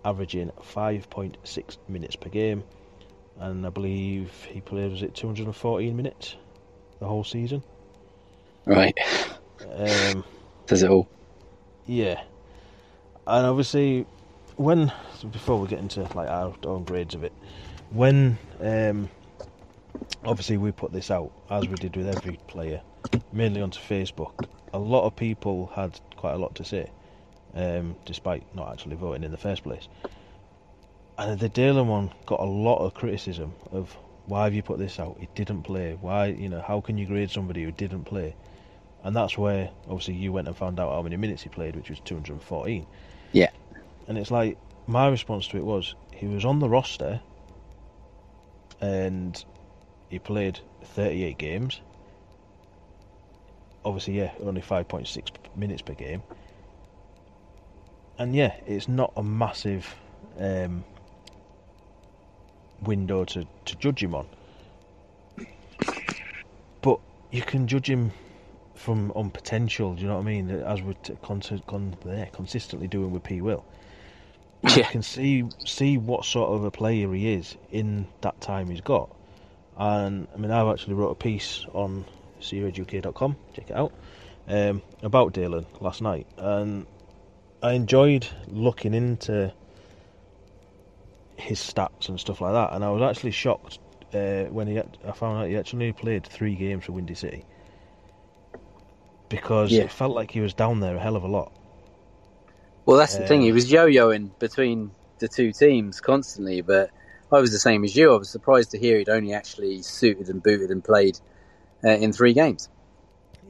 [0.08, 2.64] averaging 5.6 minutes per game.
[3.40, 6.36] And I believe he played, was it 214 minutes?
[7.00, 7.64] the whole season.
[8.66, 8.98] Right.
[9.76, 10.24] Um,
[10.66, 11.08] Does it all?
[11.86, 12.22] Yeah.
[13.26, 14.06] And obviously,
[14.56, 14.92] when
[15.32, 17.34] before we get into like our own grades of it,
[17.92, 19.10] when um,
[20.26, 22.82] obviously we put this out as we did with every player,
[23.32, 24.48] mainly onto Facebook.
[24.74, 26.90] A lot of people had quite a lot to say,
[27.58, 29.88] um, despite not actually voting in the first place.
[31.18, 33.98] And the Dalen one got a lot of criticism of
[34.28, 35.18] why have you put this out?
[35.20, 35.98] He didn't play.
[36.00, 38.36] Why, you know, how can you grade somebody who didn't play?
[39.04, 41.90] And that's where, obviously, you went and found out how many minutes he played, which
[41.90, 42.86] was 214.
[43.32, 43.50] Yeah.
[44.08, 47.22] And it's like, my response to it was, he was on the roster
[48.80, 49.44] and
[50.10, 51.82] he played 38 games.
[53.84, 56.22] Obviously, yeah, only 5.6 minutes per game.
[58.20, 59.96] And yeah, it's not a massive
[60.40, 60.84] um,
[62.82, 64.28] window to, to judge him on.
[66.82, 67.00] But
[67.32, 68.12] you can judge him
[68.76, 69.94] from on potential.
[69.94, 70.50] Do you know what I mean?
[70.50, 73.42] As we're t- con- con- there, consistently doing with P.
[73.42, 73.66] Will.
[74.64, 74.78] Yeah.
[74.78, 78.82] You can see see what sort of a player he is in that time he's
[78.82, 79.14] got.
[79.78, 82.06] And I mean, I've actually wrote a piece on
[82.42, 83.38] seereduk.com.
[83.54, 83.94] Check it out.
[84.48, 86.86] Um, about Dalen last night, and
[87.62, 89.54] I enjoyed looking into
[91.38, 92.74] his stats and stuff like that.
[92.74, 93.80] And I was actually shocked
[94.14, 97.46] uh, when he had, I found out he actually played three games for Windy City
[99.30, 99.84] because yeah.
[99.84, 101.52] it felt like he was down there a hell of a lot.
[102.86, 103.42] Well, that's the thing.
[103.42, 106.90] He um, was yo-yoing between the two teams constantly, but
[107.32, 108.14] I was the same as you.
[108.14, 111.20] I was surprised to hear he'd only actually suited and booted and played
[111.84, 112.70] uh, in three games.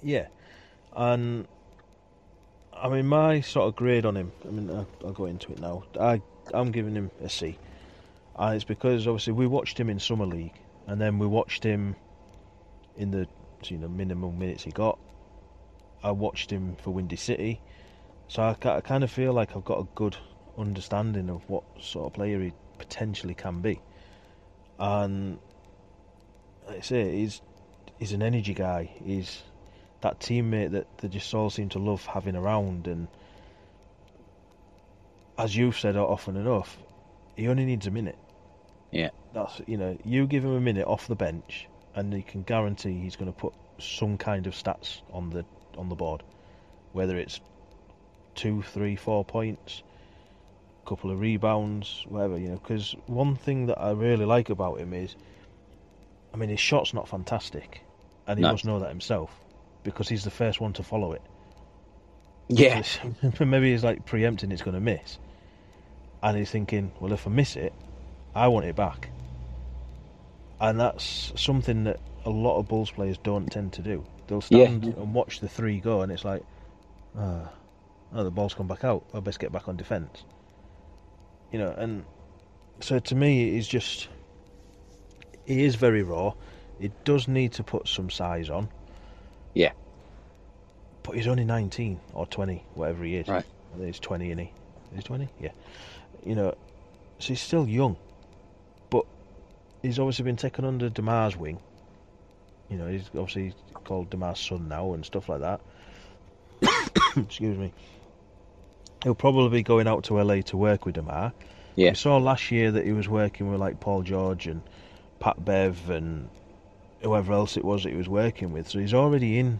[0.01, 0.28] Yeah,
[0.95, 1.47] and
[2.82, 4.32] I mean my sort of grade on him.
[4.45, 5.84] I mean I'll go into it now.
[5.99, 6.21] I
[6.53, 7.57] I'm giving him a C,
[8.38, 11.95] and it's because obviously we watched him in summer league, and then we watched him
[12.95, 13.28] in the
[13.65, 14.99] you know minimum minutes he got.
[16.03, 17.59] I watched him for Windy City,
[18.28, 20.15] so I, I kind of feel like I've got a good
[20.57, 23.82] understanding of what sort of player he potentially can be.
[24.80, 25.39] And
[26.67, 27.41] like I say, he's
[27.97, 28.91] he's an energy guy.
[29.03, 29.41] He's
[30.08, 32.88] that teammate that they just all seem to love having around.
[32.88, 33.08] And
[35.38, 36.78] as you've said often enough,
[37.36, 38.18] he only needs a minute.
[38.91, 42.43] Yeah, that's you know, you give him a minute off the bench, and you can
[42.43, 45.45] guarantee he's going to put some kind of stats on the
[45.78, 46.24] on the board,
[46.93, 47.41] whether it's
[48.34, 49.84] two, three, four points,
[50.86, 52.58] a couple of rebounds, whatever, you know.
[52.58, 55.18] Because one thing that I really like about him is,
[56.34, 57.82] I mean, his shot's not fantastic,
[58.26, 58.51] and he no.
[58.51, 59.38] must know that himself
[59.84, 61.21] because he's the first one to follow it.
[62.49, 62.84] Yeah.
[63.39, 65.17] maybe he's like preempting it's going to miss,
[66.23, 67.73] and he's thinking, well, if I miss it,
[68.36, 69.09] I want it back.
[70.59, 74.03] And that's something that a lot of Bulls players don't tend to do.
[74.28, 74.91] They'll stand yeah.
[74.97, 76.43] and watch the three go, and it's like,
[77.17, 77.49] ah,
[78.13, 79.05] oh, the ball's come back out.
[79.13, 80.23] I best get back on defence
[81.51, 82.03] you know, and
[82.80, 84.09] so to me, he's just
[85.45, 86.34] he is very raw.
[86.80, 88.69] He does need to put some size on.
[89.58, 89.72] Yeah.
[91.03, 93.28] But he's only 19 or 20, whatever he is.
[93.28, 93.45] Right.
[93.74, 94.51] I think he's 20, and he?
[94.93, 95.30] He's 20?
[95.39, 95.51] Yeah.
[96.26, 96.55] You know,
[97.20, 97.97] so he's still young.
[98.89, 99.05] But
[99.82, 101.60] he's obviously been taken under DeMar's wing.
[102.70, 105.62] You know, he's obviously called DeMar's son now and stuff like that.
[107.18, 107.74] Excuse me
[109.03, 111.34] he'll probably be going out to LA to work with DeMar.
[111.76, 111.91] Yeah.
[111.91, 114.62] We saw last year that he was working with like Paul George and
[115.20, 116.30] Pat Bev and
[117.02, 118.70] whoever else it was that he was working with.
[118.70, 119.60] So he's already in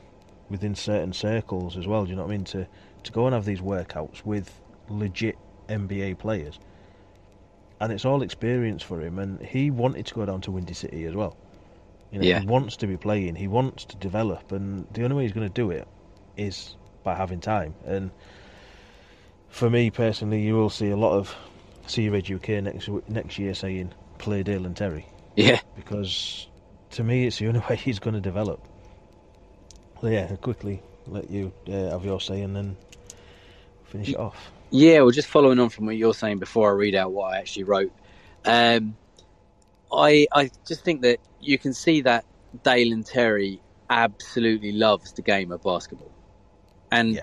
[0.50, 2.06] within certain circles as well.
[2.06, 2.46] Do you know what I mean?
[2.46, 2.68] To
[3.04, 4.60] to go and have these workouts with
[4.90, 5.38] legit
[5.70, 6.60] NBA players,
[7.80, 9.20] and it's all experience for him.
[9.20, 11.38] And he wanted to go down to Windy City as well.
[12.12, 12.40] You know, yeah.
[12.40, 13.36] he wants to be playing.
[13.36, 15.88] He wants to develop, and the only way he's going to do it
[16.38, 17.76] is by having time.
[17.86, 18.12] And
[19.50, 21.36] for me personally, you will see a lot of
[21.88, 25.06] See Red UK next next year saying play Dalen Terry.
[25.36, 25.62] Yeah.
[25.76, 26.48] Because
[26.92, 28.62] to me, it's the only way he's going to develop.
[30.02, 32.78] So yeah, quickly let you uh, have your say and then
[33.86, 34.52] finish it off.
[34.70, 37.38] Yeah, well, just following on from what you're saying before I read out what I
[37.38, 37.92] actually wrote.
[38.46, 38.98] Um,
[39.92, 42.26] I I just think that you can see that
[42.64, 46.12] Dalen Terry absolutely loves the game of basketball,
[46.92, 47.22] and yeah.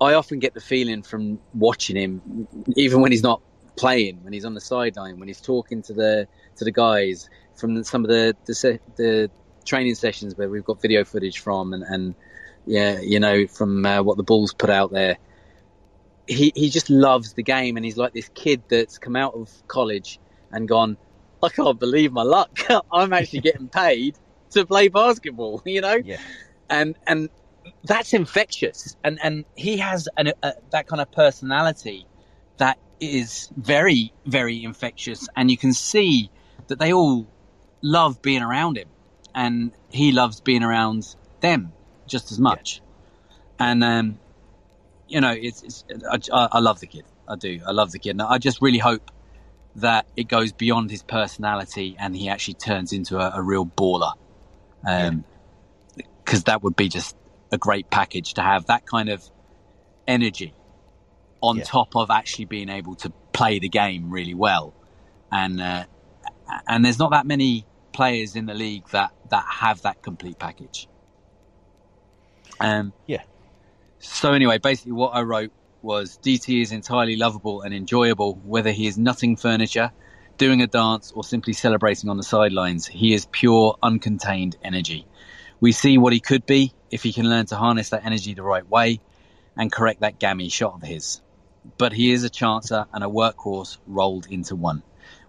[0.00, 2.46] I often get the feeling from watching him,
[2.76, 3.42] even when he's not
[3.76, 7.82] playing, when he's on the sideline, when he's talking to the to the guys from
[7.84, 9.30] some of the the, the
[9.64, 12.14] training sessions where we've got video footage from, and, and
[12.66, 15.18] yeah, you know, from uh, what the Bulls put out there.
[16.26, 19.50] He he just loves the game, and he's like this kid that's come out of
[19.68, 20.18] college
[20.50, 20.96] and gone.
[21.42, 22.58] I can't believe my luck.
[22.92, 24.18] I'm actually getting paid
[24.50, 25.62] to play basketball.
[25.66, 26.18] You know, yeah.
[26.70, 27.28] and and
[27.84, 32.06] that's infectious, and and he has an, a, that kind of personality
[32.56, 36.30] that is very very infectious, and you can see
[36.68, 37.26] that they all
[37.84, 38.88] love being around him,
[39.34, 41.72] and he loves being around them
[42.06, 42.80] just as much,
[43.60, 43.70] yeah.
[43.70, 44.18] and um,
[45.06, 45.84] you know, it's, it's
[46.32, 48.78] I, I, love the kid, I do, I love the kid, and I just really
[48.78, 49.10] hope
[49.76, 54.12] that it goes beyond his personality and he actually turns into a, a real baller.
[54.86, 55.24] Um,
[55.96, 56.52] because yeah.
[56.52, 57.16] that would be just
[57.50, 59.28] a great package to have that kind of
[60.06, 60.54] energy
[61.40, 61.64] on yeah.
[61.64, 64.74] top of actually being able to play the game really well.
[65.30, 65.84] And uh,
[66.68, 70.88] and there's not that many players in the league that that have that complete package.
[72.60, 73.22] Um, yeah.
[73.98, 78.86] So anyway, basically, what I wrote was DT is entirely lovable and enjoyable, whether he
[78.86, 79.92] is nutting furniture,
[80.38, 82.86] doing a dance, or simply celebrating on the sidelines.
[82.86, 85.06] He is pure, uncontained energy.
[85.60, 88.42] We see what he could be if he can learn to harness that energy the
[88.42, 89.00] right way
[89.56, 91.20] and correct that gammy shot of his.
[91.78, 94.82] But he is a chancer and a workhorse rolled into one.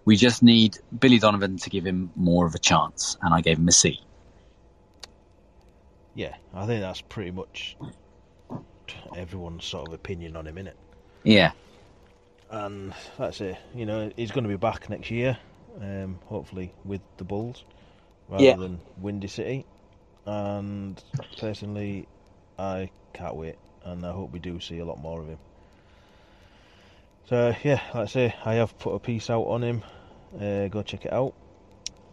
[0.06, 3.58] We just need Billy Donovan to give him more of a chance, and I gave
[3.58, 4.00] him a C.
[6.16, 7.76] yeah, I think that's pretty much
[9.14, 10.72] everyone's sort of opinion on him, innit?
[11.22, 11.52] Yeah.
[12.50, 13.58] And that's it.
[13.74, 15.36] You know, he's going to be back next year,
[15.80, 17.64] um, hopefully with the Bulls
[18.28, 18.56] rather yeah.
[18.56, 19.66] than Windy City.
[20.24, 21.00] And
[21.38, 22.08] personally,
[22.58, 25.38] I can't wait, and I hope we do see a lot more of him.
[27.28, 29.82] So yeah, like I say, I have put a piece out on him.
[30.34, 31.34] Uh, go check it out.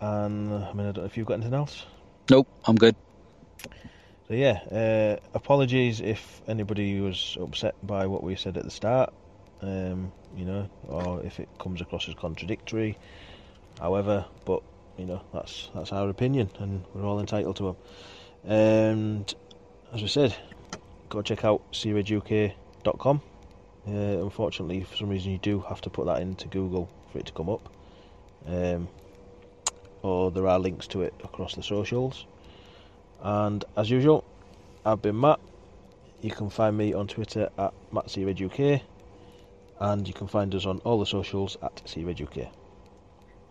[0.02, 1.86] And I mean, I don't know if you've got anything else.
[2.30, 2.96] Nope, I'm good.
[4.28, 9.14] So yeah, uh, apologies if anybody was upset by what we said at the start.
[9.62, 12.98] Um, you know, or if it comes across as contradictory.
[13.80, 14.62] However, but
[14.98, 17.76] you know, that's that's our opinion, and we're all entitled to them.
[18.46, 19.34] And
[19.94, 20.36] as we said,
[21.10, 23.22] go check out seereduk.com.
[23.86, 27.26] Uh, unfortunately, for some reason, you do have to put that into Google for it
[27.26, 27.70] to come up.
[28.48, 28.88] Um,
[30.02, 32.26] or there are links to it across the socials.
[33.22, 34.26] And as usual,
[34.86, 35.40] I've been Matt.
[36.22, 38.82] You can find me on Twitter at MattSeeRedUK,
[39.80, 42.50] and you can find us on all the socials at SeeRedUK.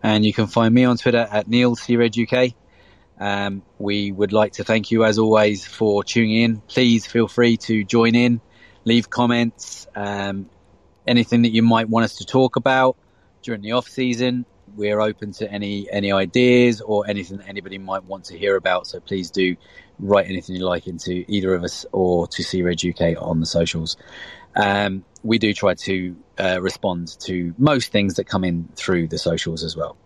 [0.01, 2.53] And you can find me on Twitter at Neil UK.
[3.19, 6.57] Um, we would like to thank you as always for tuning in.
[6.67, 8.41] Please feel free to join in,
[8.85, 10.49] leave comments, um,
[11.07, 12.97] anything that you might want us to talk about
[13.43, 14.45] during the off season.
[14.75, 18.87] We're open to any any ideas or anything that anybody might want to hear about.
[18.87, 19.55] So please do
[19.99, 23.97] write anything you like into either of us or to Red UK on the socials.
[24.55, 29.17] Um, we do try to uh, respond to most things that come in through the
[29.17, 29.97] socials as well.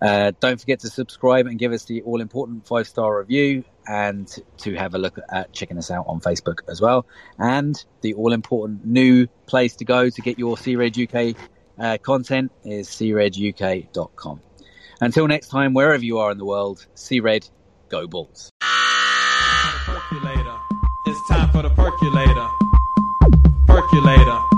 [0.00, 4.42] Uh, don't forget to subscribe and give us the all important five star review and
[4.58, 7.06] to have a look at checking us out on Facebook as well.
[7.38, 11.36] And the all important new place to go to get your Red UK
[11.78, 14.40] uh, content is seereduk.com.
[15.00, 17.48] Until next time, wherever you are in the world, C-Red,
[17.88, 18.50] go Bulls.
[21.06, 22.48] It's time for the percolator.
[23.66, 24.53] Percolator.